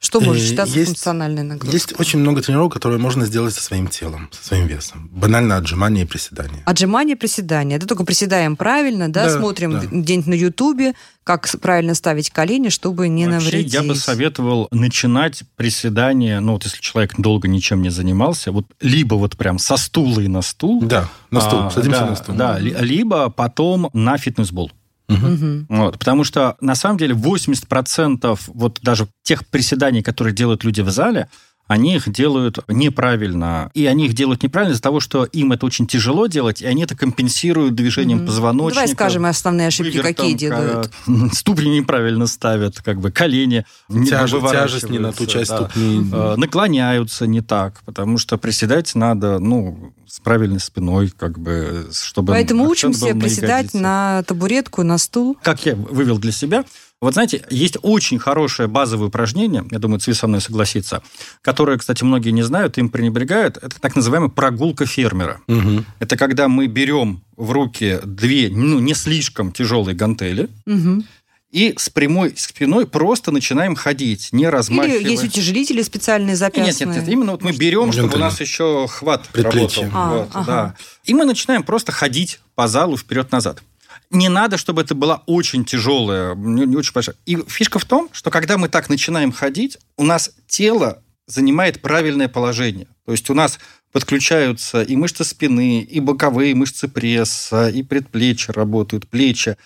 Что 0.00 0.20
может 0.20 0.42
э, 0.42 0.46
считаться 0.46 0.76
есть, 0.76 0.90
функциональной 0.90 1.42
нагрузкой? 1.42 1.72
Есть 1.72 1.98
очень 1.98 2.20
много 2.20 2.40
тренировок, 2.40 2.72
которые 2.72 3.00
можно 3.00 3.26
сделать 3.26 3.54
со 3.54 3.60
своим 3.60 3.88
телом, 3.88 4.28
со 4.30 4.46
своим 4.46 4.68
весом. 4.68 5.08
Банально 5.12 5.56
отжимание 5.56 6.04
и 6.04 6.06
приседания. 6.06 6.62
Отжимание 6.66 7.16
и 7.16 7.18
приседания. 7.18 7.76
Это 7.76 7.86
только 7.86 8.04
приседаем 8.04 8.56
правильно, 8.56 9.10
да, 9.10 9.24
да 9.24 9.36
смотрим 9.36 9.72
да. 9.72 9.86
где-нибудь 9.90 10.28
на 10.28 10.34
Ютубе, 10.34 10.94
как 11.24 11.48
правильно 11.60 11.94
ставить 11.94 12.30
колени, 12.30 12.68
чтобы 12.68 13.08
не 13.08 13.26
Вообще, 13.26 13.44
навредить. 13.46 13.74
я 13.74 13.82
бы 13.82 13.96
советовал 13.96 14.68
начинать 14.70 15.42
приседание, 15.56 16.38
ну 16.38 16.52
вот 16.52 16.64
если 16.64 16.80
человек 16.80 17.14
долго 17.18 17.48
ничем 17.48 17.82
не 17.82 17.90
занимался, 17.90 18.52
вот 18.52 18.66
либо 18.80 19.16
вот 19.16 19.36
прям 19.36 19.58
со 19.58 19.76
стула 19.76 20.20
и 20.20 20.28
на 20.28 20.42
стул. 20.42 20.80
Да, 20.80 21.08
на 21.32 21.40
стул, 21.40 21.58
а, 21.64 21.70
садимся 21.70 22.00
да, 22.00 22.06
на 22.06 22.16
стул. 22.16 22.34
Да, 22.36 22.58
либо 22.60 23.30
потом 23.30 23.90
на 23.92 24.16
фитнес-бол. 24.16 24.70
Угу. 25.08 25.66
Вот, 25.68 25.98
потому 25.98 26.24
что, 26.24 26.56
на 26.60 26.74
самом 26.74 26.98
деле, 26.98 27.14
80% 27.14 28.38
вот 28.46 28.78
даже 28.82 29.08
тех 29.22 29.46
приседаний, 29.46 30.02
которые 30.02 30.34
делают 30.34 30.64
люди 30.64 30.82
в 30.82 30.90
зале, 30.90 31.28
они 31.68 31.94
их 31.96 32.10
делают 32.10 32.58
неправильно. 32.66 33.70
И 33.74 33.86
они 33.86 34.06
их 34.06 34.14
делают 34.14 34.42
неправильно 34.42 34.72
из-за 34.72 34.82
того, 34.82 35.00
что 35.00 35.24
им 35.24 35.52
это 35.52 35.66
очень 35.66 35.86
тяжело 35.86 36.26
делать, 36.26 36.62
и 36.62 36.66
они 36.66 36.82
это 36.82 36.96
компенсируют 36.96 37.74
движением 37.74 38.20
mm-hmm. 38.20 38.26
позвоночника. 38.26 38.74
Давай 38.74 38.94
скажем 38.94 39.26
основные 39.26 39.68
ошибки, 39.68 40.00
какие 40.00 40.32
делают. 40.32 40.90
Ступни 41.32 41.78
неправильно 41.78 42.26
ставят, 42.26 42.80
как 42.80 43.00
бы 43.00 43.12
колени 43.12 43.66
Тяж, 43.88 44.32
не 44.32 44.40
Тяжесть 44.50 44.88
не 44.88 44.98
на 44.98 45.12
ту 45.12 45.26
часть 45.26 45.50
да. 45.50 45.56
ступни. 45.56 46.08
Э, 46.10 46.34
наклоняются 46.36 47.26
не 47.26 47.42
так, 47.42 47.82
потому 47.84 48.16
что 48.16 48.38
приседать 48.38 48.94
надо, 48.94 49.38
ну, 49.38 49.92
с 50.06 50.20
правильной 50.20 50.60
спиной, 50.60 51.12
как 51.16 51.38
бы, 51.38 51.88
чтобы... 51.92 52.32
Поэтому 52.32 52.66
учимся 52.66 53.14
приседать 53.14 53.74
на 53.74 54.22
табуретку, 54.22 54.82
на 54.82 54.96
стул. 54.96 55.36
Как 55.42 55.66
я 55.66 55.76
вывел 55.76 56.18
для 56.18 56.32
себя, 56.32 56.64
вот 57.00 57.14
знаете, 57.14 57.44
есть 57.48 57.76
очень 57.82 58.18
хорошее 58.18 58.68
базовое 58.68 59.08
упражнение, 59.08 59.64
я 59.70 59.78
думаю, 59.78 60.00
Цви 60.00 60.14
со 60.14 60.26
мной 60.26 60.40
согласится, 60.40 61.02
которое, 61.42 61.78
кстати, 61.78 62.02
многие 62.02 62.30
не 62.30 62.42
знают, 62.42 62.76
им 62.78 62.88
пренебрегают. 62.88 63.56
Это 63.56 63.80
так 63.80 63.94
называемая 63.94 64.30
прогулка 64.30 64.84
фермера. 64.84 65.40
Угу. 65.46 65.84
Это 66.00 66.16
когда 66.16 66.48
мы 66.48 66.66
берем 66.66 67.22
в 67.36 67.52
руки 67.52 68.00
две, 68.04 68.48
ну, 68.50 68.80
не 68.80 68.94
слишком 68.94 69.52
тяжелые 69.52 69.94
гантели, 69.94 70.48
угу 70.66 71.04
и 71.50 71.74
с 71.78 71.88
прямой 71.88 72.34
спиной 72.36 72.86
просто 72.86 73.30
начинаем 73.30 73.74
ходить, 73.74 74.28
не 74.32 74.48
размахивая. 74.48 74.98
Или 74.98 75.10
есть 75.12 75.24
утяжелители 75.24 75.82
специальные 75.82 76.36
запястные? 76.36 76.66
Нет, 76.66 76.80
нет, 76.80 76.96
нет. 76.96 77.08
Именно 77.08 77.32
вот 77.32 77.42
мы 77.42 77.52
берем, 77.52 77.90
чтобы 77.92 78.14
у 78.14 78.18
нас 78.18 78.40
еще 78.40 78.86
хват 78.86 79.24
работал. 79.32 79.84
А, 79.92 80.12
вот, 80.12 80.30
ага. 80.34 80.44
да. 80.46 80.74
И 81.04 81.14
мы 81.14 81.24
начинаем 81.24 81.62
просто 81.62 81.90
ходить 81.90 82.40
по 82.54 82.68
залу 82.68 82.96
вперед-назад. 82.96 83.62
Не 84.10 84.28
надо, 84.28 84.56
чтобы 84.56 84.82
это 84.82 84.94
была 84.94 85.22
очень 85.26 85.64
тяжелая, 85.64 86.34
не, 86.34 86.64
не 86.64 86.76
очень 86.76 86.92
большая. 86.92 87.16
И 87.26 87.36
фишка 87.46 87.78
в 87.78 87.84
том, 87.84 88.08
что 88.12 88.30
когда 88.30 88.56
мы 88.56 88.68
так 88.68 88.88
начинаем 88.88 89.32
ходить, 89.32 89.78
у 89.96 90.04
нас 90.04 90.30
тело 90.46 91.02
занимает 91.26 91.82
правильное 91.82 92.28
положение. 92.28 92.86
То 93.04 93.12
есть 93.12 93.28
у 93.28 93.34
нас 93.34 93.58
подключаются 93.92 94.82
и 94.82 94.96
мышцы 94.96 95.24
спины, 95.24 95.80
и 95.80 96.00
боковые 96.00 96.54
мышцы 96.54 96.88
пресса, 96.88 97.68
и 97.68 97.82
предплечья 97.82 98.52
работают, 98.52 99.08
плечи. 99.08 99.56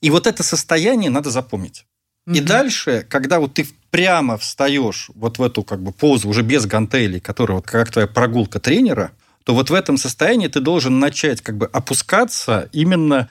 И 0.00 0.10
вот 0.10 0.26
это 0.26 0.42
состояние 0.42 1.10
надо 1.10 1.30
запомнить. 1.30 1.86
Угу. 2.26 2.36
И 2.36 2.40
дальше, 2.40 3.06
когда 3.08 3.38
вот 3.38 3.54
ты 3.54 3.66
прямо 3.90 4.36
встаешь 4.36 5.10
вот 5.14 5.38
в 5.38 5.42
эту 5.42 5.62
как 5.62 5.82
бы 5.82 5.92
позу 5.92 6.28
уже 6.28 6.42
без 6.42 6.66
гантелей, 6.66 7.20
которая 7.20 7.56
вот 7.56 7.66
как 7.66 7.90
твоя 7.90 8.06
прогулка 8.06 8.58
тренера, 8.58 9.12
то 9.44 9.54
вот 9.54 9.70
в 9.70 9.74
этом 9.74 9.96
состоянии 9.96 10.46
ты 10.46 10.60
должен 10.60 10.98
начать 10.98 11.40
как 11.40 11.56
бы 11.56 11.66
опускаться 11.66 12.68
именно 12.72 13.28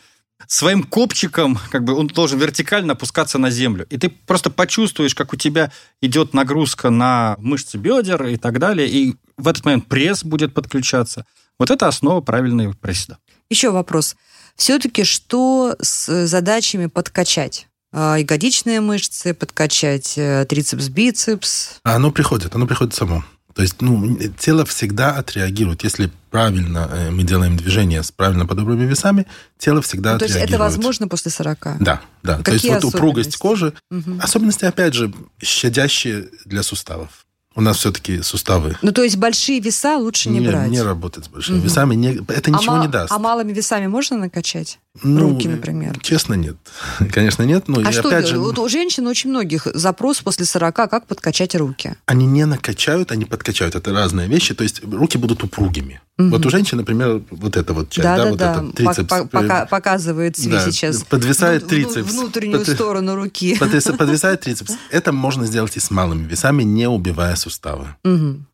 своим 0.47 0.83
копчиком, 0.83 1.57
как 1.69 1.83
бы 1.83 1.93
он 1.93 2.07
должен 2.07 2.39
вертикально 2.39 2.93
опускаться 2.93 3.37
на 3.37 3.49
землю. 3.49 3.85
И 3.89 3.97
ты 3.97 4.09
просто 4.09 4.49
почувствуешь, 4.49 5.15
как 5.15 5.33
у 5.33 5.35
тебя 5.35 5.71
идет 6.01 6.33
нагрузка 6.33 6.89
на 6.89 7.35
мышцы 7.39 7.77
бедер 7.77 8.25
и 8.27 8.37
так 8.37 8.59
далее, 8.59 8.89
и 8.89 9.15
в 9.37 9.47
этот 9.47 9.65
момент 9.65 9.87
пресс 9.87 10.23
будет 10.23 10.53
подключаться. 10.53 11.25
Вот 11.59 11.71
это 11.71 11.87
основа 11.87 12.21
правильной 12.21 12.73
приседа. 12.73 13.17
Еще 13.49 13.71
вопрос. 13.71 14.15
Все-таки 14.55 15.03
что 15.03 15.75
с 15.81 16.27
задачами 16.27 16.87
подкачать? 16.87 17.67
А, 17.93 18.15
ягодичные 18.15 18.79
мышцы, 18.79 19.33
подкачать 19.33 20.17
э, 20.17 20.45
трицепс, 20.47 20.87
бицепс. 20.87 21.79
Оно 21.83 22.11
приходит, 22.11 22.55
оно 22.55 22.65
приходит 22.65 22.93
само. 22.93 23.23
То 23.53 23.61
есть, 23.61 23.81
ну, 23.81 24.17
тело 24.37 24.65
всегда 24.65 25.15
отреагирует. 25.15 25.83
Если 25.83 26.11
правильно 26.29 26.89
э, 26.91 27.11
мы 27.11 27.23
делаем 27.23 27.57
движение 27.57 28.03
с 28.03 28.11
правильно 28.11 28.45
подобранными 28.45 28.89
весами, 28.89 29.27
тело 29.57 29.81
всегда 29.81 30.13
ну, 30.13 30.19
то 30.19 30.25
отреагирует. 30.25 30.49
То 30.49 30.53
есть 30.53 30.63
это 30.63 30.75
возможно 30.77 31.07
после 31.07 31.31
40? 31.31 31.77
Да, 31.79 32.01
да. 32.23 32.37
Какие 32.37 32.43
то 32.43 32.51
есть 32.75 32.83
вот 32.83 32.95
упругость 32.95 33.37
кожи, 33.37 33.73
угу. 33.89 34.19
особенности, 34.21 34.65
опять 34.65 34.93
же, 34.93 35.13
щадящие 35.41 36.29
для 36.45 36.63
суставов. 36.63 37.25
У 37.53 37.59
нас 37.59 37.77
все-таки 37.77 38.21
суставы. 38.21 38.77
Ну, 38.81 38.93
то 38.93 39.03
есть 39.03 39.17
большие 39.17 39.59
веса 39.59 39.97
лучше 39.97 40.29
не, 40.29 40.39
не 40.39 40.47
брать? 40.47 40.69
Не 40.69 40.81
работать 40.81 41.25
с 41.25 41.27
большими 41.27 41.57
угу. 41.57 41.65
весами. 41.65 41.95
Не, 41.95 42.15
это 42.15 42.49
а 42.49 42.51
ничего 42.51 42.75
а 42.75 42.81
не 42.81 42.87
даст. 42.87 43.11
А 43.11 43.19
малыми 43.19 43.51
весами 43.51 43.87
можно 43.87 44.17
накачать? 44.17 44.79
Ну, 45.03 45.29
Руки, 45.29 45.47
например? 45.47 45.97
Честно, 46.01 46.33
нет. 46.33 46.57
Конечно, 47.11 47.43
нет. 47.43 47.69
Но 47.69 47.79
а 47.79 47.91
что, 47.93 48.09
опять 48.09 48.27
же, 48.27 48.39
вот 48.39 48.59
у 48.59 48.67
женщин 48.67 49.07
очень 49.07 49.29
многих 49.29 49.65
запрос 49.73 50.19
после 50.19 50.45
40, 50.45 50.75
как 50.75 51.07
подкачать 51.07 51.55
руки? 51.55 51.95
Они 52.05 52.25
не 52.25 52.45
накачают, 52.45 53.11
они 53.13 53.23
подкачают. 53.23 53.75
Это 53.75 53.93
разные 53.93 54.27
вещи. 54.27 54.53
То 54.53 54.63
есть 54.63 54.83
руки 54.83 55.17
будут 55.17 55.43
упругими. 55.43 56.01
Угу. 56.17 56.29
Вот 56.29 56.45
у 56.45 56.49
женщин, 56.49 56.77
например, 56.77 57.21
вот 57.29 57.55
эта 57.55 57.73
вот 57.73 57.89
часть, 57.89 58.03
да, 58.03 58.17
да, 58.17 58.23
да, 58.23 58.29
вот 58.29 58.39
да. 58.39 58.51
этот 58.51 58.75
трицепс. 58.75 59.29
Пока, 59.31 59.65
показывает 59.65 60.37
Сви 60.37 60.51
да, 60.51 60.69
сейчас. 60.69 61.03
Подвисает 61.03 61.67
трицепс. 61.67 62.11
Внутреннюю 62.11 62.65
Под, 62.65 62.75
сторону 62.75 63.15
руки. 63.15 63.57
Подвисает 63.57 64.41
трицепс. 64.41 64.73
Это 64.89 65.13
можно 65.13 65.45
сделать 65.45 65.77
и 65.77 65.79
с 65.79 65.89
малыми 65.89 66.27
весами, 66.27 66.63
не 66.63 66.89
убивая 66.89 67.37
суставы. 67.37 67.95
Угу. 68.03 68.45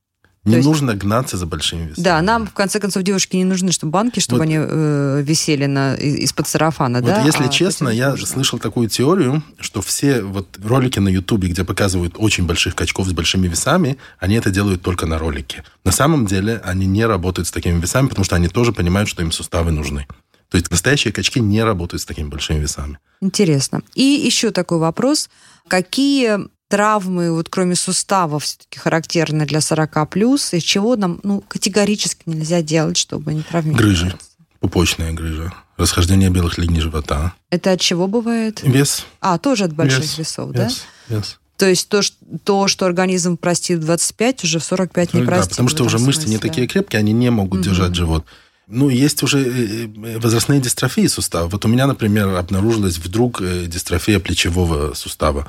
Не 0.48 0.56
есть, 0.58 0.68
нужно 0.68 0.96
гнаться 0.96 1.38
за 1.38 1.46
большими 1.46 1.90
весами. 1.90 2.04
Да, 2.04 2.22
нам, 2.22 2.48
в 2.48 2.54
конце 2.54 2.80
концов, 2.80 3.04
девушки 3.04 3.36
не 3.36 3.44
нужны, 3.44 3.72
чтобы 3.72 3.92
банки, 3.92 4.20
чтобы 4.20 4.40
вот, 4.40 4.44
они 4.44 4.58
э, 4.58 5.22
висели 5.24 5.66
на, 5.66 5.96
из-под 5.96 6.48
сарафана, 6.48 7.02
вот 7.02 7.08
да? 7.08 7.22
если 7.24 7.46
а 7.46 7.50
честно, 7.50 7.90
я 7.90 8.12
нужно. 8.12 8.28
слышал 8.28 8.60
такую 8.60 8.90
теорию, 8.90 9.44
что 9.60 9.82
все 9.82 10.22
вот 10.22 10.48
ролики 10.64 11.00
на 11.00 11.10
Ютубе, 11.10 11.50
где 11.50 11.64
показывают 11.64 12.16
очень 12.18 12.46
больших 12.46 12.76
качков 12.76 13.08
с 13.08 13.14
большими 13.14 13.48
весами, 13.48 13.98
они 14.20 14.36
это 14.36 14.50
делают 14.50 14.82
только 14.82 15.06
на 15.06 15.18
ролике. 15.18 15.64
На 15.84 15.92
самом 15.92 16.26
деле 16.26 16.62
они 16.64 16.86
не 16.86 17.06
работают 17.06 17.48
с 17.48 17.52
такими 17.52 17.80
весами, 17.80 18.08
потому 18.08 18.26
что 18.26 18.36
они 18.36 18.48
тоже 18.48 18.74
понимают, 18.74 19.10
что 19.10 19.22
им 19.22 19.32
суставы 19.32 19.72
нужны. 19.72 20.08
То 20.50 20.58
есть 20.58 20.72
настоящие 20.72 21.12
качки 21.12 21.40
не 21.40 21.64
работают 21.64 22.02
с 22.02 22.06
такими 22.06 22.30
большими 22.30 22.60
весами. 22.60 23.00
Интересно. 23.20 23.82
И 23.96 24.04
еще 24.04 24.52
такой 24.52 24.78
вопрос. 24.78 25.30
Какие 25.68 26.48
травмы, 26.68 27.32
вот 27.32 27.50
кроме 27.50 27.76
суставов, 27.76 28.44
все-таки 28.44 28.80
характерны 28.80 29.46
для 29.46 29.62
40 29.62 30.10
плюс, 30.10 30.54
и 30.54 30.62
чего 30.62 30.96
нам 30.96 31.20
ну, 31.24 31.42
категорически 31.48 32.24
нельзя 32.26 32.62
делать, 32.62 32.98
чтобы 32.98 33.34
не 33.34 33.42
травмироваться? 33.42 33.86
Грыжи, 33.86 34.18
пупочная 34.60 35.14
грыжа, 35.14 35.54
расхождение 35.78 36.30
белых 36.30 36.58
линий 36.58 36.82
живота. 36.82 37.34
Это 37.50 37.72
от 37.72 37.82
чего 37.82 38.08
бывает? 38.08 38.62
Вес. 38.64 39.06
А, 39.22 39.38
тоже 39.38 39.66
от 39.66 39.74
больших 39.74 40.02
вес. 40.02 40.18
весов, 40.18 40.54
вес. 40.54 40.86
да? 41.10 41.16
Вес. 41.16 41.40
То 41.58 41.66
есть 41.66 41.90
то, 41.90 42.02
то, 42.44 42.68
что 42.68 42.86
организм 42.86 43.36
простит 43.36 43.80
в 43.80 43.86
25, 43.86 44.44
уже 44.44 44.60
в 44.60 44.64
45 44.64 45.14
не 45.16 45.24
простит. 45.24 45.46
Да, 45.46 45.50
потому 45.50 45.70
что 45.70 45.84
уже 45.84 45.98
мышцы 45.98 46.30
не 46.30 46.38
такие 46.38 46.68
крепкие, 46.68 47.00
они 47.00 47.14
не 47.14 47.32
могут 47.32 47.62
угу. 47.62 47.70
держать 47.70 47.96
живот. 47.96 48.26
Ну, 48.68 48.90
есть 48.90 49.24
уже 49.24 49.40
э, 49.40 49.88
э, 49.88 50.20
возрастные 50.20 50.60
дистрофии 50.60 51.08
сустава. 51.08 51.48
Вот 51.48 51.64
у 51.66 51.68
меня, 51.68 51.88
например, 51.88 52.36
обнаружилась 52.36 52.98
вдруг 52.98 53.42
э, 53.42 53.66
дистрофия 53.66 54.20
плечевого 54.20 54.94
сустава 54.94 55.48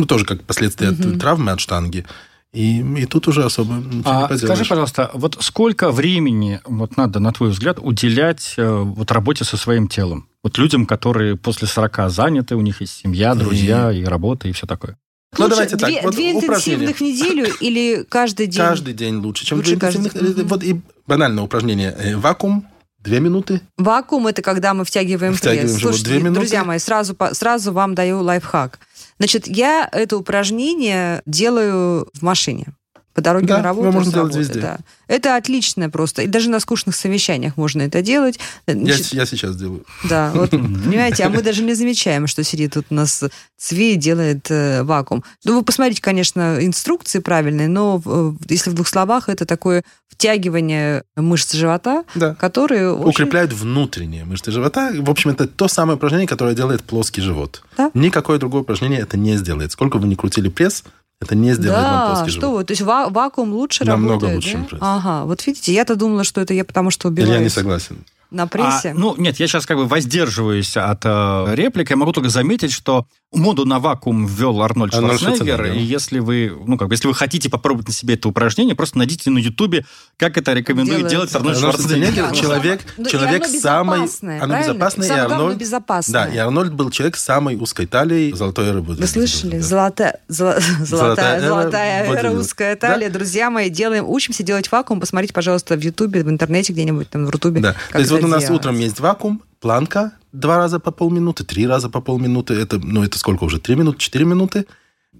ну, 0.00 0.06
тоже 0.06 0.24
как 0.24 0.42
последствия 0.42 0.90
угу. 0.90 1.10
от 1.10 1.20
травмы 1.20 1.52
от 1.52 1.60
штанги. 1.60 2.04
И, 2.52 2.78
и 2.80 3.06
тут 3.06 3.28
уже 3.28 3.44
особо 3.44 3.74
ничего 3.74 4.02
а 4.04 4.22
не 4.22 4.28
поделаешь. 4.28 4.40
Скажи, 4.40 4.64
пожалуйста, 4.64 5.10
вот 5.12 5.36
сколько 5.40 5.90
времени 5.90 6.60
вот 6.64 6.96
надо, 6.96 7.20
на 7.20 7.32
твой 7.32 7.50
взгляд, 7.50 7.78
уделять 7.80 8.54
э, 8.56 8.66
вот 8.66 9.10
работе 9.12 9.44
со 9.44 9.56
своим 9.56 9.88
телом? 9.88 10.28
Вот 10.42 10.56
людям, 10.56 10.86
которые 10.86 11.36
после 11.36 11.68
40 11.68 12.10
заняты, 12.10 12.56
у 12.56 12.62
них 12.62 12.80
есть 12.80 12.96
семья, 13.02 13.34
друзья 13.34 13.92
и, 13.92 14.00
и 14.00 14.04
работа, 14.04 14.48
и 14.48 14.52
все 14.52 14.66
такое. 14.66 14.96
Ну, 15.36 15.44
Лучше 15.44 15.50
давайте 15.50 15.76
так. 15.76 15.90
две, 15.90 16.00
вот 16.02 16.14
две 16.14 16.32
упражнения. 16.32 16.84
интенсивных 16.84 16.96
в 16.96 17.00
неделю 17.02 17.54
или 17.60 18.06
каждый 18.08 18.46
день? 18.46 18.62
Каждый 18.62 18.94
день 18.94 19.16
лучше, 19.16 19.44
чем 19.44 19.58
Лучше 19.58 19.76
две 19.76 19.76
интенсивных. 19.76 20.12
каждый- 20.12 20.44
Вот 20.44 20.62
и 20.62 20.80
банальное 21.06 21.44
упражнение. 21.44 21.94
Э, 21.98 22.16
Вакуум, 22.16 22.66
две 22.98 23.20
минуты. 23.20 23.60
Вакуум 23.76 24.28
это 24.28 24.40
когда 24.40 24.72
мы 24.72 24.84
втягиваем, 24.84 25.34
Втягиваем 25.34 25.68
пресс. 25.68 25.78
живот. 25.78 25.94
Слушайте, 25.94 26.10
Две 26.10 26.22
минуты. 26.22 26.40
друзья 26.40 26.64
мои, 26.64 26.78
сразу, 26.78 27.14
сразу 27.32 27.72
вам 27.72 27.94
даю 27.94 28.22
лайфхак. 28.22 28.78
Значит, 29.18 29.46
я 29.46 29.88
это 29.90 30.16
упражнение 30.16 31.22
делаю 31.26 32.08
в 32.12 32.22
машине. 32.22 32.75
По 33.16 33.22
дороге 33.22 33.46
Да, 33.46 33.56
на 33.56 33.62
работу. 33.62 33.86
его 33.88 33.92
можно 33.96 34.12
делать 34.12 34.34
работы, 34.34 34.38
везде. 34.54 34.60
да. 34.60 34.78
Это 35.08 35.36
отлично 35.36 35.88
просто. 35.88 36.20
И 36.22 36.26
даже 36.26 36.50
на 36.50 36.60
скучных 36.60 36.94
совещаниях 36.94 37.56
можно 37.56 37.80
это 37.82 38.02
делать. 38.02 38.38
Я, 38.66 38.74
Значит, 38.74 39.06
я 39.14 39.24
сейчас 39.24 39.56
делаю. 39.56 39.84
Да, 40.08 40.30
вот, 40.34 40.50
понимаете, 40.50 41.24
а 41.24 41.30
мы 41.30 41.40
даже 41.40 41.62
не 41.62 41.72
замечаем, 41.72 42.26
что 42.26 42.44
сидит 42.44 42.74
тут 42.74 42.86
у 42.90 42.94
нас 42.94 43.24
Цви 43.56 43.94
и 43.94 43.96
делает 43.96 44.50
э, 44.50 44.82
вакуум. 44.82 45.24
Ну, 45.44 45.56
вы 45.56 45.62
посмотрите, 45.62 46.02
конечно, 46.02 46.58
инструкции 46.60 47.20
правильные, 47.20 47.68
но 47.68 48.02
э, 48.04 48.32
если 48.50 48.68
в 48.68 48.74
двух 48.74 48.86
словах, 48.86 49.30
это 49.30 49.46
такое 49.46 49.82
втягивание 50.08 51.04
мышц 51.16 51.54
живота, 51.54 52.04
Да. 52.14 52.34
которые 52.34 52.92
очень... 52.92 53.10
Укрепляют 53.10 53.52
внутренние 53.52 54.24
мышцы 54.24 54.50
живота. 54.50 54.90
В 54.98 55.08
общем, 55.10 55.30
это 55.30 55.46
то 55.46 55.68
самое 55.68 55.96
упражнение, 55.96 56.26
которое 56.26 56.54
делает 56.54 56.82
плоский 56.82 57.20
живот. 57.22 57.62
Да. 57.78 57.90
Никакое 57.94 58.38
другое 58.38 58.62
упражнение 58.62 59.00
это 59.00 59.16
не 59.16 59.36
сделает. 59.36 59.72
Сколько 59.72 59.98
вы 59.98 60.08
ни 60.08 60.14
крутили 60.14 60.48
пресс, 60.48 60.84
это 61.20 61.34
не 61.34 61.54
сделает 61.54 61.84
Да, 61.84 62.06
плоский 62.06 62.30
что 62.30 62.40
живот. 62.42 62.56
вы, 62.58 62.64
то 62.64 62.70
есть 62.72 62.82
ва- 62.82 63.08
вакуум 63.08 63.52
лучше 63.52 63.84
Намного 63.84 64.26
работает, 64.26 64.34
лучше, 64.36 64.68
да? 64.72 64.78
Ага, 64.80 65.24
вот 65.24 65.46
видите, 65.46 65.72
я-то 65.72 65.96
думала, 65.96 66.24
что 66.24 66.40
это 66.40 66.52
я 66.54 66.64
потому 66.64 66.90
что 66.90 67.08
Или 67.10 67.28
я 67.28 67.38
не 67.38 67.48
согласен. 67.48 68.04
На 68.30 68.46
прессе. 68.46 68.90
А, 68.90 68.94
ну, 68.94 69.14
нет, 69.16 69.38
я 69.38 69.46
сейчас 69.46 69.66
как 69.66 69.76
бы 69.76 69.86
воздерживаюсь 69.86 70.76
от 70.76 71.02
э, 71.04 71.54
реплик. 71.54 71.90
Я 71.90 71.96
могу 71.96 72.12
только 72.12 72.28
заметить, 72.28 72.72
что 72.72 73.06
моду 73.32 73.64
на 73.64 73.78
вакуум 73.78 74.26
ввел 74.26 74.62
Арнольд 74.62 74.94
Шварценеггер. 74.94 75.72
И 75.72 75.80
если 75.80 76.18
вы, 76.18 76.52
ну, 76.66 76.76
как 76.78 76.88
бы, 76.88 76.94
если 76.94 77.08
вы 77.08 77.14
хотите 77.14 77.48
попробовать 77.50 77.88
на 77.88 77.94
себе 77.94 78.14
это 78.14 78.28
упражнение, 78.28 78.74
просто 78.74 78.98
найдите 78.98 79.30
на 79.30 79.38
Ютубе, 79.38 79.84
как 80.16 80.36
это 80.38 80.52
рекомендует 80.52 81.08
Делает. 81.08 81.10
делать 81.10 81.34
Арнольд 81.34 81.58
Шварценеггер. 81.58 82.14
Шварценеггер 82.14 82.28
Да, 82.28 82.34
человек, 82.34 82.80
ну, 82.96 83.06
и 83.06 83.10
человек 83.10 83.44
оно 83.44 83.58
самый... 83.60 84.00
Оно 84.40 84.58
безопасное, 84.58 85.06
и 85.06 85.20
Арнольд... 85.20 85.58
безопасное. 85.58 86.26
Да, 86.26 86.34
и 86.34 86.36
Арнольд 86.36 86.72
был 86.72 86.90
человек 86.90 87.16
с 87.16 87.24
самой 87.24 87.56
узкой 87.56 87.86
талией 87.86 88.32
золотой 88.32 88.66
эры 88.66 88.80
Вы 88.80 89.06
слышали? 89.06 89.58
Да. 89.58 89.62
Золотая, 89.62 90.20
золо- 90.28 90.60
золотая, 90.80 91.38
эра 91.38 91.46
золотая 91.46 92.02
эра, 92.02 92.08
бодибилдинга. 92.08 92.40
узкая 92.40 92.76
талия. 92.76 93.10
Друзья 93.10 93.50
мои, 93.50 93.70
делаем, 93.70 94.08
учимся 94.08 94.42
делать 94.42 94.70
вакуум. 94.70 95.00
Посмотрите, 95.00 95.32
пожалуйста, 95.32 95.76
в 95.76 95.80
Ютубе, 95.80 96.22
в 96.22 96.30
интернете 96.30 96.72
где-нибудь, 96.72 97.08
там, 97.10 97.26
в 97.26 97.30
Рутубе. 97.30 97.60
Да. 97.60 97.74
То 97.92 97.98
есть 97.98 98.10
вот 98.22 98.28
у 98.28 98.28
нас 98.28 98.44
делать. 98.44 98.60
утром 98.60 98.78
есть 98.78 99.00
вакуум, 99.00 99.42
планка 99.60 100.12
два 100.32 100.58
раза 100.58 100.78
по 100.78 100.90
полминуты, 100.90 101.44
три 101.44 101.66
раза 101.66 101.88
по 101.88 102.00
полминуты. 102.00 102.54
Это, 102.54 102.78
ну, 102.78 103.02
это 103.02 103.18
сколько 103.18 103.44
уже? 103.44 103.58
Три 103.58 103.74
минуты, 103.74 103.98
четыре 103.98 104.24
минуты? 104.24 104.66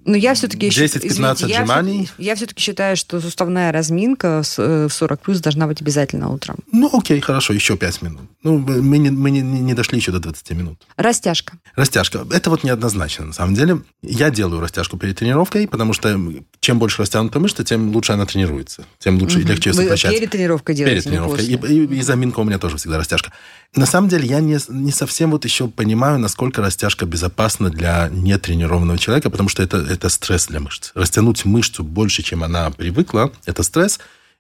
Ну, 0.05 0.15
я 0.15 0.35
все-таки... 0.35 0.69
10-15 0.69 1.45
отжиманий. 1.45 2.11
Я 2.19 2.35
все-таки 2.37 2.63
считаю, 2.63 2.97
что 2.97 3.21
суставная 3.21 3.73
разминка 3.73 4.43
э, 4.59 4.87
в 4.89 4.93
40 4.93 5.21
плюс 5.21 5.41
должна 5.41 5.67
быть 5.67 5.81
обязательно 5.81 6.31
утром. 6.31 6.57
Ну, 6.73 6.91
окей, 6.93 7.21
хорошо, 7.21 7.53
еще 7.53 7.77
пять 7.77 8.03
минут. 8.03 8.23
Ну, 8.43 8.59
мы 8.59 8.99
не, 8.99 9.11
мы 9.11 9.31
не, 9.31 9.41
не 9.41 9.75
дошли 9.75 9.99
еще 9.99 10.13
до 10.13 10.21
20 10.21 10.51
минут. 10.51 10.83
Растяжка. 10.97 11.55
Растяжка. 11.75 12.25
Это 12.31 12.51
вот 12.51 12.63
неоднозначно, 12.65 13.27
на 13.27 13.33
самом 13.33 13.55
деле. 13.55 13.81
Я 14.03 14.31
делаю 14.31 14.61
растяжку 14.61 14.97
перед 14.97 15.19
тренировкой, 15.19 15.67
потому 15.67 15.93
что 15.93 16.17
чем 16.61 16.79
больше 16.79 17.03
растянута 17.03 17.41
мышца, 17.41 17.65
тем 17.65 17.91
лучше 17.93 18.13
она 18.13 18.27
тренируется. 18.27 18.85
Тем 18.99 19.19
лучше 19.19 19.41
и 19.41 19.45
легче 19.45 19.73
сокращать. 19.73 20.13
перед 20.15 20.31
тренировкой 20.31 20.75
делаете, 20.75 21.03
Перед 21.03 21.05
тренировкой. 21.05 21.45
И, 21.47 21.85
и- 21.95 21.99
и 21.99 22.03
заминка 22.03 22.41
у 22.41 22.45
меня 22.45 22.59
тоже 22.59 22.77
всегда 22.77 22.99
растяжка. 22.99 23.33
На 23.75 23.87
самом 23.87 24.09
деле 24.09 24.27
я 24.27 24.41
не, 24.41 24.59
не 24.69 24.93
совсем 24.93 25.31
вот 25.33 25.45
еще 25.45 25.69
понимаю, 25.69 26.19
насколько 26.19 26.63
растяжка 26.63 27.05
безопасна 27.07 27.71
для 27.71 28.09
нетренированного 28.11 28.99
человека, 28.99 29.29
потому 29.31 29.49
что 29.49 29.63
это, 29.63 29.79
это 29.87 30.09
стресс 30.09 30.47
для 30.47 30.61
мышц. 30.61 30.93
Растянуть 30.95 31.45
мышцу 31.45 31.85
больше, 31.85 32.23
чем 32.23 32.45
она 32.45 32.71
привыкла, 32.71 33.33
это 33.45 33.63
стресс, 33.63 33.99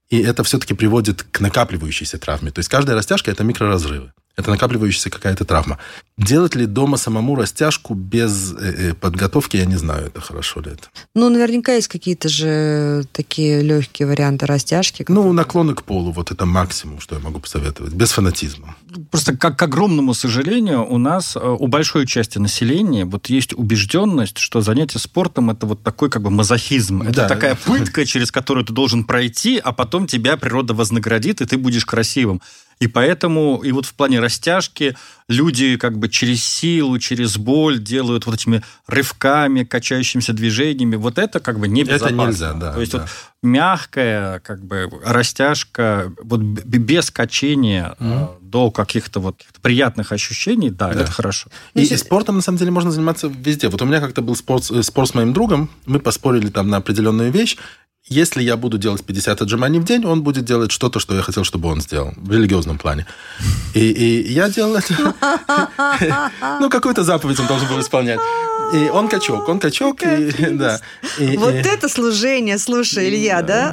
и 0.08 0.20
это 0.20 0.44
все-таки 0.44 0.74
приводит 0.74 1.22
к 1.22 1.40
накапливающейся 1.40 2.18
травме. 2.18 2.50
То 2.50 2.60
есть 2.60 2.68
каждая 2.68 2.96
растяжка– 2.96 3.30
это 3.32 3.44
микроразрывы. 3.44 4.12
Это 4.36 4.50
накапливающаяся 4.50 5.08
какая-то 5.08 5.46
травма. 5.46 5.78
Делать 6.18 6.54
ли 6.54 6.66
дома 6.66 6.98
самому 6.98 7.36
растяжку 7.36 7.94
без 7.94 8.52
э, 8.52 8.90
э, 8.90 8.94
подготовки, 8.94 9.56
я 9.56 9.64
не 9.64 9.76
знаю, 9.76 10.06
это 10.08 10.20
хорошо 10.20 10.60
ли 10.60 10.72
это. 10.72 10.88
Ну, 11.14 11.30
наверняка 11.30 11.72
есть 11.72 11.88
какие-то 11.88 12.28
же 12.28 13.04
такие 13.12 13.62
легкие 13.62 14.06
варианты 14.08 14.44
растяжки. 14.44 15.06
Ну, 15.08 15.32
наклоны 15.32 15.74
к 15.74 15.82
полу, 15.82 16.12
вот 16.12 16.30
это 16.30 16.44
максимум, 16.44 17.00
что 17.00 17.14
я 17.14 17.20
могу 17.22 17.40
посоветовать, 17.40 17.94
без 17.94 18.10
фанатизма. 18.12 18.76
Просто 19.10 19.36
как 19.36 19.58
к 19.58 19.62
огромному 19.62 20.12
сожалению, 20.12 20.86
у 20.86 20.98
нас, 20.98 21.34
э, 21.34 21.40
у 21.40 21.66
большой 21.66 22.06
части 22.06 22.36
населения, 22.38 23.06
вот 23.06 23.26
есть 23.30 23.54
убежденность, 23.54 24.36
что 24.38 24.60
занятие 24.60 24.98
спортом 24.98 25.50
это 25.50 25.64
вот 25.66 25.82
такой 25.82 26.10
как 26.10 26.22
бы 26.22 26.30
мазохизм. 26.30 27.02
Это 27.02 27.12
Да. 27.22 27.28
такая 27.28 27.54
пытка, 27.54 28.04
через 28.04 28.30
которую 28.30 28.66
ты 28.66 28.74
должен 28.74 29.04
пройти, 29.04 29.58
а 29.58 29.72
потом 29.72 30.06
тебя 30.06 30.36
природа 30.36 30.74
вознаградит, 30.74 31.40
и 31.40 31.46
ты 31.46 31.56
будешь 31.56 31.86
красивым. 31.86 32.42
И 32.78 32.88
поэтому, 32.88 33.62
и 33.64 33.72
вот 33.72 33.86
в 33.86 33.94
плане 33.94 34.20
растяжки, 34.20 34.96
люди 35.28 35.76
как 35.78 35.96
бы 35.98 36.10
через 36.10 36.44
силу, 36.44 36.98
через 36.98 37.38
боль 37.38 37.78
делают 37.82 38.26
вот 38.26 38.34
этими 38.34 38.62
рывками, 38.86 39.64
качающимися 39.64 40.34
движениями. 40.34 40.96
Вот 40.96 41.18
это 41.18 41.40
как 41.40 41.58
бы 41.58 41.68
небезопасно. 41.68 42.26
нельзя, 42.26 42.52
да, 42.52 42.74
То 42.74 42.80
есть 42.80 42.92
да. 42.92 42.98
вот 43.00 43.08
мягкая 43.42 44.40
как 44.40 44.62
бы 44.64 44.90
растяжка, 45.04 46.12
вот 46.22 46.40
без 46.40 47.10
качения 47.10 47.94
э, 47.98 48.26
до 48.40 48.70
каких-то 48.70 49.20
вот 49.20 49.42
приятных 49.62 50.12
ощущений, 50.12 50.70
да, 50.70 50.92
Да. 50.92 51.00
это 51.02 51.10
хорошо. 51.12 51.48
И, 51.74 51.82
и 51.82 51.96
спортом, 51.96 52.36
на 52.36 52.42
самом 52.42 52.58
деле, 52.58 52.70
можно 52.70 52.90
заниматься 52.90 53.28
везде. 53.28 53.68
Вот 53.68 53.80
у 53.82 53.86
меня 53.86 54.00
как-то 54.00 54.20
был 54.22 54.36
спор, 54.36 54.62
с- 54.62 54.82
спор 54.82 55.06
с 55.06 55.14
моим 55.14 55.32
другом, 55.32 55.68
мы 55.86 55.98
поспорили 55.98 56.48
там 56.48 56.68
на 56.68 56.76
определенную 56.78 57.30
вещь. 57.32 57.56
Если 58.08 58.40
я 58.44 58.56
буду 58.56 58.78
делать 58.78 59.04
50 59.04 59.42
отжиманий 59.42 59.80
в 59.80 59.84
день, 59.84 60.04
он 60.04 60.22
будет 60.22 60.44
делать 60.44 60.70
что-то, 60.70 61.00
что 61.00 61.16
я 61.16 61.22
хотел, 61.22 61.42
чтобы 61.42 61.68
он 61.68 61.80
сделал, 61.80 62.12
в 62.16 62.30
религиозном 62.30 62.78
плане. 62.78 63.04
И, 63.74 63.80
и 63.80 64.32
я 64.32 64.48
делал 64.48 64.76
это... 64.76 65.14
Ну, 66.60 66.70
какую-то 66.70 67.02
заповедь 67.02 67.40
он 67.40 67.46
должен 67.48 67.66
был 67.68 67.80
исполнять. 67.80 68.20
И 68.72 68.88
он 68.90 69.08
качок, 69.08 69.48
он 69.48 69.58
качок, 69.58 70.02
и, 70.04 70.30
да. 70.52 70.80
И- 71.18 71.36
Вот 71.36 71.54
и- 71.54 71.58
это 71.58 71.88
служение, 71.88 72.58
слушай, 72.58 73.08
Илья, 73.08 73.42
да? 73.42 73.72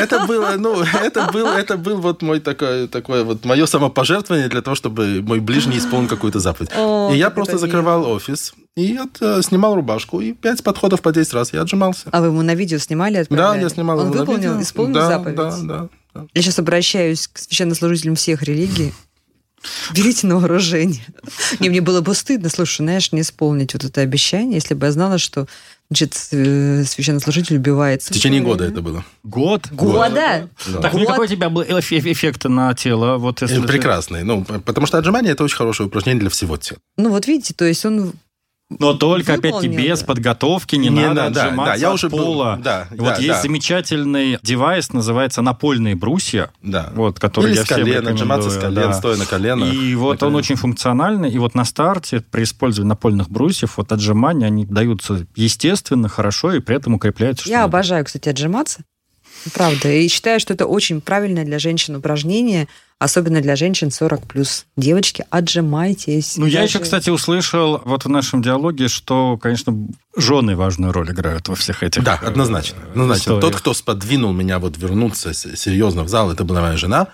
Это 0.00 0.24
было, 0.26 0.54
ну, 0.56 0.80
это 0.82 1.30
был, 1.32 1.46
это 1.48 1.76
был 1.76 1.96
вот 2.00 2.22
мой 2.22 2.38
такой, 2.40 2.86
такое 2.88 3.24
вот 3.24 3.44
мое 3.44 3.66
самопожертвование 3.66 4.48
для 4.48 4.62
того, 4.62 4.76
чтобы 4.76 5.20
мой 5.22 5.40
ближний 5.40 5.78
исполнил 5.78 6.08
какую-то 6.08 6.38
заповедь. 6.38 6.70
О, 6.76 7.10
и 7.12 7.16
я 7.18 7.30
просто 7.30 7.58
закрывал 7.58 8.06
офис 8.08 8.54
и 8.76 8.96
от- 8.96 9.20
э, 9.22 9.40
снимал 9.42 9.74
рубашку, 9.76 10.20
и 10.20 10.32
пять 10.32 10.62
подходов 10.62 11.00
по 11.02 11.12
10 11.12 11.32
раз 11.32 11.52
я 11.52 11.62
отжимался. 11.62 12.08
А 12.10 12.20
вы 12.20 12.28
ему 12.28 12.42
на 12.42 12.54
видео 12.54 12.78
снимали, 12.78 13.14
Да, 13.14 13.20
отправляли? 13.20 13.62
я 13.62 13.68
снимал 13.68 13.98
Он 13.98 14.06
его 14.06 14.14
на 14.14 14.20
выполнил, 14.22 14.50
видео. 14.52 14.62
исполнил 14.62 14.94
да, 14.94 15.06
заповедь? 15.08 15.36
Да, 15.36 15.56
да, 15.62 15.88
да. 16.14 16.26
Я 16.34 16.42
сейчас 16.42 16.58
обращаюсь 16.58 17.28
к 17.28 17.38
священнослужителям 17.38 18.16
всех 18.16 18.42
религий. 18.42 18.92
Берите 19.94 20.26
на 20.26 20.36
вооружение. 20.36 21.00
Не, 21.60 21.70
мне 21.70 21.80
было 21.80 22.02
бы 22.02 22.14
стыдно, 22.14 22.50
слушай, 22.50 22.82
знаешь, 22.82 23.12
не 23.12 23.22
исполнить 23.22 23.72
вот 23.72 23.84
это 23.84 24.02
обещание, 24.02 24.56
если 24.56 24.74
бы 24.74 24.84
я 24.86 24.92
знала, 24.92 25.16
что 25.18 25.46
значит, 25.88 26.14
э, 26.32 26.84
священнослужитель 26.84 27.56
убивается. 27.56 28.12
В 28.12 28.16
течение 28.16 28.42
года 28.42 28.64
это 28.64 28.82
было. 28.82 29.04
Год? 29.22 29.68
Года? 29.70 30.48
Да. 30.66 30.80
Так, 30.82 30.92
ну 30.92 31.06
какой 31.06 31.26
у 31.26 31.28
тебя 31.30 31.48
был 31.48 31.62
эф- 31.62 31.92
эффект 31.92 32.44
на 32.44 32.74
тело? 32.74 33.16
Вот 33.16 33.40
если 33.40 33.62
Э, 33.62 33.66
Прекрасный. 33.66 34.22
Ну, 34.24 34.44
потому 34.44 34.86
что 34.86 34.98
отжимание 34.98 35.32
это 35.32 35.44
очень 35.44 35.56
хорошее 35.56 35.86
упражнение 35.86 36.20
для 36.20 36.30
всего 36.30 36.56
тела. 36.58 36.78
Ну 36.98 37.08
вот 37.10 37.26
видите, 37.26 37.54
то 37.54 37.64
есть 37.64 37.84
он... 37.86 38.12
Но 38.78 38.94
только, 38.94 39.34
опять-таки, 39.34 39.68
без 39.68 40.00
да. 40.00 40.06
подготовки 40.06 40.76
не, 40.76 40.88
Не 40.88 41.00
надо 41.02 41.14
надо, 41.14 41.34
да, 41.34 41.42
отжиматься 41.44 41.72
да, 41.74 41.78
я 41.80 41.88
от 41.88 41.94
уже 41.94 42.08
был- 42.08 42.18
пола. 42.18 42.58
да, 42.62 42.88
И 42.92 42.96
вот 42.98 43.08
да, 43.08 43.16
есть 43.16 43.28
да. 43.28 43.42
замечательный 43.42 44.38
девайс, 44.42 44.92
называется 44.92 45.42
напольные 45.42 45.94
брусья, 45.94 46.50
Да. 46.62 46.90
вот, 46.94 47.18
который 47.18 47.50
Или 47.50 47.56
я 47.56 47.62
с 47.62 47.64
всем 47.66 47.78
колена, 47.80 48.10
отжиматься 48.10 48.50
с 48.50 48.56
колен, 48.56 48.74
да. 48.74 48.92
стоя 48.94 49.16
на 49.16 49.26
коленах. 49.26 49.72
И 49.72 49.94
вот 49.94 50.20
На 50.20 50.26
он 50.28 50.34
очень 50.36 50.56
функциональный. 50.56 51.30
И 51.30 51.38
вот 51.38 51.54
на 51.54 51.64
старте 51.64 52.20
при 52.30 52.44
использовании 52.44 52.88
напольных 52.90 53.30
брусьев 53.30 53.76
вот 53.76 53.92
отжимания, 53.92 54.46
они 54.46 54.64
даются 54.66 55.26
естественно, 55.36 56.08
хорошо, 56.08 56.52
и 56.52 56.60
при 56.60 56.76
этом 56.76 56.94
укрепляются. 56.94 57.48
Я 57.48 57.64
обожаю, 57.64 58.04
кстати, 58.04 58.28
отжиматься. 58.28 58.80
Правда. 59.52 59.90
И 59.92 60.08
считаю, 60.08 60.40
что 60.40 60.54
это 60.54 60.66
очень 60.66 61.00
правильное 61.00 61.44
для 61.44 61.58
женщин 61.58 61.96
упражнение, 61.96 62.66
особенно 62.98 63.40
для 63.40 63.56
женщин 63.56 63.90
40 63.90 64.26
плюс. 64.26 64.66
Девочки, 64.76 65.24
отжимайтесь. 65.30 66.36
Ну, 66.36 66.46
я 66.46 66.60
Даже- 66.60 66.64
еще, 66.70 66.78
кстати, 66.80 67.10
услышал 67.10 67.80
вот 67.84 68.04
в 68.04 68.08
нашем 68.08 68.42
диалоге, 68.42 68.88
что, 68.88 69.36
конечно, 69.38 69.76
жены 70.16 70.56
важную 70.56 70.92
роль 70.92 71.10
играют 71.10 71.48
во 71.48 71.54
всех 71.54 71.82
этих 71.82 72.02
Да, 72.04 72.18
э, 72.22 72.26
однозначно. 72.26 72.78
однозначно. 72.90 73.20
историях. 73.22 73.40
Тот, 73.42 73.56
кто 73.56 73.74
сподвинул 73.74 74.32
меня 74.32 74.58
вот 74.58 74.76
вернуться 74.78 75.34
серьезно 75.34 76.04
в 76.04 76.08
зал, 76.08 76.30
это 76.32 76.44
была 76.44 76.60
моя 76.62 76.76
жена. 76.76 77.08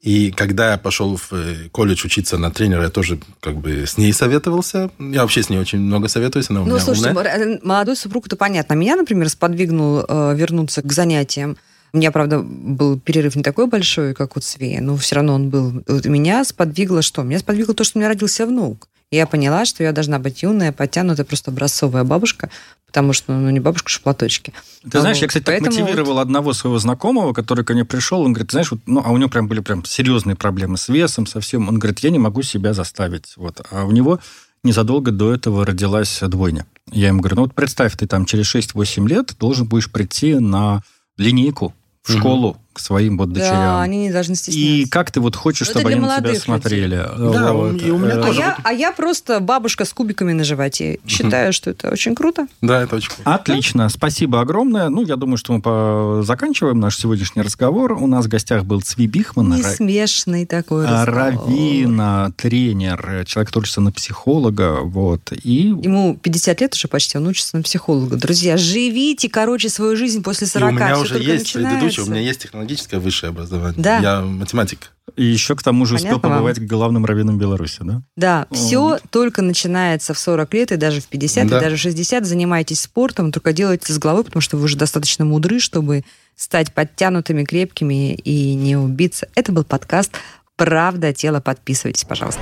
И 0.00 0.30
когда 0.32 0.72
я 0.72 0.76
пошел 0.78 1.16
в 1.16 1.32
э, 1.32 1.68
колледж 1.72 2.04
учиться 2.04 2.36
на 2.36 2.50
тренера, 2.50 2.82
я 2.82 2.90
тоже 2.90 3.18
как 3.40 3.56
бы 3.56 3.86
с 3.86 3.96
ней 3.96 4.12
советовался. 4.12 4.90
Я 4.98 5.22
вообще 5.22 5.42
с 5.42 5.48
ней 5.48 5.56
очень 5.58 5.78
много 5.80 6.08
советуюсь, 6.08 6.50
она 6.50 6.60
у 6.60 6.64
Ну, 6.64 6.72
меня 6.74 6.80
слушайте, 6.84 7.08
умная. 7.10 7.34
м- 7.36 7.60
молодой 7.62 7.96
супруг, 7.96 8.26
это 8.26 8.36
понятно. 8.36 8.74
Меня, 8.74 8.96
например, 8.96 9.30
сподвигнул 9.30 10.04
э, 10.06 10.34
вернуться 10.36 10.82
к 10.82 10.92
занятиям. 10.92 11.56
У 11.94 11.96
меня, 11.96 12.10
правда, 12.10 12.40
был 12.40 12.98
перерыв 12.98 13.36
не 13.36 13.44
такой 13.44 13.68
большой, 13.68 14.14
как 14.14 14.36
у 14.36 14.40
Цвея, 14.40 14.80
но 14.80 14.96
все 14.96 15.14
равно 15.14 15.34
он 15.34 15.48
был. 15.48 15.84
Вот 15.86 16.04
меня 16.06 16.44
сподвигло 16.44 17.02
что? 17.02 17.22
Меня 17.22 17.38
сподвигло 17.38 17.72
то, 17.72 17.84
что 17.84 17.96
у 17.96 18.00
меня 18.00 18.08
родился 18.08 18.46
внук. 18.46 18.88
И 19.12 19.16
я 19.16 19.28
поняла, 19.28 19.64
что 19.64 19.84
я 19.84 19.92
должна 19.92 20.18
быть 20.18 20.42
юная, 20.42 20.72
подтянутая, 20.72 21.24
просто 21.24 21.52
образцовая 21.52 22.02
бабушка, 22.02 22.50
потому 22.88 23.12
что, 23.12 23.32
ну, 23.32 23.48
не 23.50 23.60
бабушка, 23.60 23.92
а 23.94 24.02
платочки. 24.02 24.52
Ты 24.82 24.98
знаешь, 24.98 25.18
Вот. 25.18 25.22
я, 25.22 25.28
кстати, 25.28 25.44
так 25.44 25.60
Поэтому 25.60 25.84
мотивировал 25.84 26.18
одного 26.18 26.52
своего 26.52 26.80
знакомого, 26.80 27.32
который 27.32 27.64
ко 27.64 27.74
мне 27.74 27.84
пришел, 27.84 28.22
он 28.22 28.32
говорит, 28.32 28.50
знаешь, 28.50 28.72
вот, 28.72 28.80
ну, 28.86 29.00
а 29.04 29.12
у 29.12 29.16
него 29.16 29.30
прям 29.30 29.46
были 29.46 29.60
прям 29.60 29.84
серьезные 29.84 30.34
проблемы 30.34 30.78
с 30.78 30.88
весом, 30.88 31.28
совсем. 31.28 31.68
Он 31.68 31.78
говорит, 31.78 32.00
я 32.00 32.10
не 32.10 32.18
могу 32.18 32.42
себя 32.42 32.74
заставить. 32.74 33.34
Вот. 33.36 33.64
А 33.70 33.84
у 33.84 33.92
него 33.92 34.18
незадолго 34.64 35.12
до 35.12 35.32
этого 35.32 35.64
родилась 35.64 36.18
двойня. 36.22 36.66
Я 36.90 37.06
ему 37.06 37.20
говорю, 37.20 37.36
ну 37.36 37.42
вот 37.42 37.54
представь, 37.54 37.96
ты 37.96 38.08
там 38.08 38.24
через 38.24 38.52
6-8 38.52 39.06
лет 39.06 39.36
должен 39.38 39.68
будешь 39.68 39.92
прийти 39.92 40.34
на 40.34 40.82
линейку 41.18 41.72
в 42.04 42.12
школу 42.12 42.56
к 42.74 42.80
своим 42.80 43.16
вот 43.18 43.32
дочерям. 43.32 43.54
Да, 43.56 43.82
они 43.82 43.98
не 43.98 44.12
должны 44.12 44.32
И 44.32 44.36
стесняться. 44.36 44.90
как 44.90 45.10
ты 45.10 45.20
вот 45.20 45.36
хочешь, 45.36 45.68
Ну, 45.68 45.70
чтобы 45.80 45.90
они 45.92 46.00
на 46.00 46.18
тебя 46.20 46.34
смотрели? 46.34 46.96
Да, 46.96 47.52
Вот. 47.52 47.80
и 47.82 47.90
у 47.90 47.98
меня 47.98 48.14
Э, 48.16 48.18
А 48.20 48.22
тоже 48.22 48.40
я, 48.40 48.58
а 48.62 48.72
я 48.72 48.92
просто 48.92 49.40
бабушка 49.40 49.84
с 49.84 49.92
кубиками 49.92 50.32
на 50.32 50.44
животе. 50.44 50.98
Считаю, 51.06 51.52
что 51.52 51.70
это 51.70 51.90
очень 51.90 52.14
круто. 52.14 52.46
Да, 52.60 52.82
это 52.82 52.96
очень 52.96 53.10
круто. 53.10 53.34
Отлично, 53.34 53.88
спасибо 53.88 54.40
огромное. 54.40 54.88
Ну, 54.88 55.02
я 55.04 55.16
думаю, 55.16 55.36
что 55.38 55.52
мы 55.52 56.22
заканчиваем 56.24 56.80
наш 56.80 56.96
сегодняшний 56.98 57.42
разговор. 57.42 57.92
У 57.92 58.06
нас 58.06 58.26
в 58.26 58.28
гостях 58.28 58.64
был 58.64 58.80
Цви 58.82 59.06
Бихман, 59.06 59.50
Не 59.54 59.62
смешный 59.62 60.44
такой 60.46 60.86
а, 60.86 61.04
разговор. 61.06 61.14
раввин, 61.48 62.32
тренер, 62.36 63.24
человек, 63.26 63.48
который 63.48 63.62
учится 63.64 63.80
на 63.80 63.92
психолога. 63.92 64.80
Вот. 64.82 65.32
И 65.42 65.52
Ему 65.82 66.16
50 66.20 66.60
лет 66.60 66.74
уже 66.74 66.88
почти, 66.88 67.18
он 67.18 67.26
учится 67.26 67.56
на 67.56 67.62
психолога. 67.62 68.16
Друзья, 68.16 68.56
живите, 68.56 69.28
короче, 69.28 69.68
свою 69.68 69.96
жизнь 69.96 70.22
после 70.22 70.46
40. 70.46 70.70
и 70.70 70.72
у 70.72 70.76
меня 70.76 70.94
Всё 70.94 71.02
уже 71.02 71.14
есть 71.18 71.44
начинается. 71.44 71.52
предыдущее, 71.78 72.04
у 72.04 72.08
меня 72.10 72.20
есть 72.20 72.44
технологическое 72.64 73.00
высшее 73.00 73.30
образование. 73.30 73.82
Да. 73.82 73.98
Я 73.98 74.20
математик. 74.22 74.90
И 75.16 75.24
еще 75.24 75.54
к 75.54 75.62
тому 75.62 75.86
же 75.86 75.96
успел 75.96 76.12
Понятно 76.18 76.28
вам? 76.28 76.38
побывать 76.38 76.66
главным 76.66 77.04
раввином 77.04 77.38
Беларуси, 77.38 77.78
да? 77.82 78.02
Да, 78.16 78.46
О. 78.50 78.54
все 78.54 78.98
только 79.10 79.42
начинается 79.42 80.14
в 80.14 80.18
40 80.18 80.52
лет, 80.54 80.72
и 80.72 80.76
даже 80.76 81.00
в 81.00 81.06
50, 81.06 81.46
Да. 81.46 81.58
и 81.58 81.60
даже 81.60 81.76
в 81.76 81.80
60. 81.80 82.26
Занимайтесь 82.26 82.80
спортом, 82.80 83.30
только 83.30 83.52
делайте 83.52 83.92
с 83.92 83.98
головой, 83.98 84.24
потому 84.24 84.40
что 84.40 84.56
вы 84.56 84.64
уже 84.64 84.76
достаточно 84.76 85.24
мудры, 85.24 85.60
чтобы 85.60 86.04
стать 86.36 86.72
подтянутыми, 86.72 87.44
крепкими 87.44 88.14
и 88.14 88.54
не 88.54 88.76
убиться. 88.76 89.28
Это 89.36 89.52
был 89.52 89.64
подкаст 89.64 90.12
«Правда 90.56 91.12
тело». 91.12 91.40
Подписывайтесь, 91.40 92.04
пожалуйста. 92.04 92.40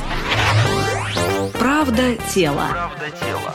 Правда 1.59 2.17
тело. 2.33 2.69
Правда 2.71 3.11
тело. 3.21 3.55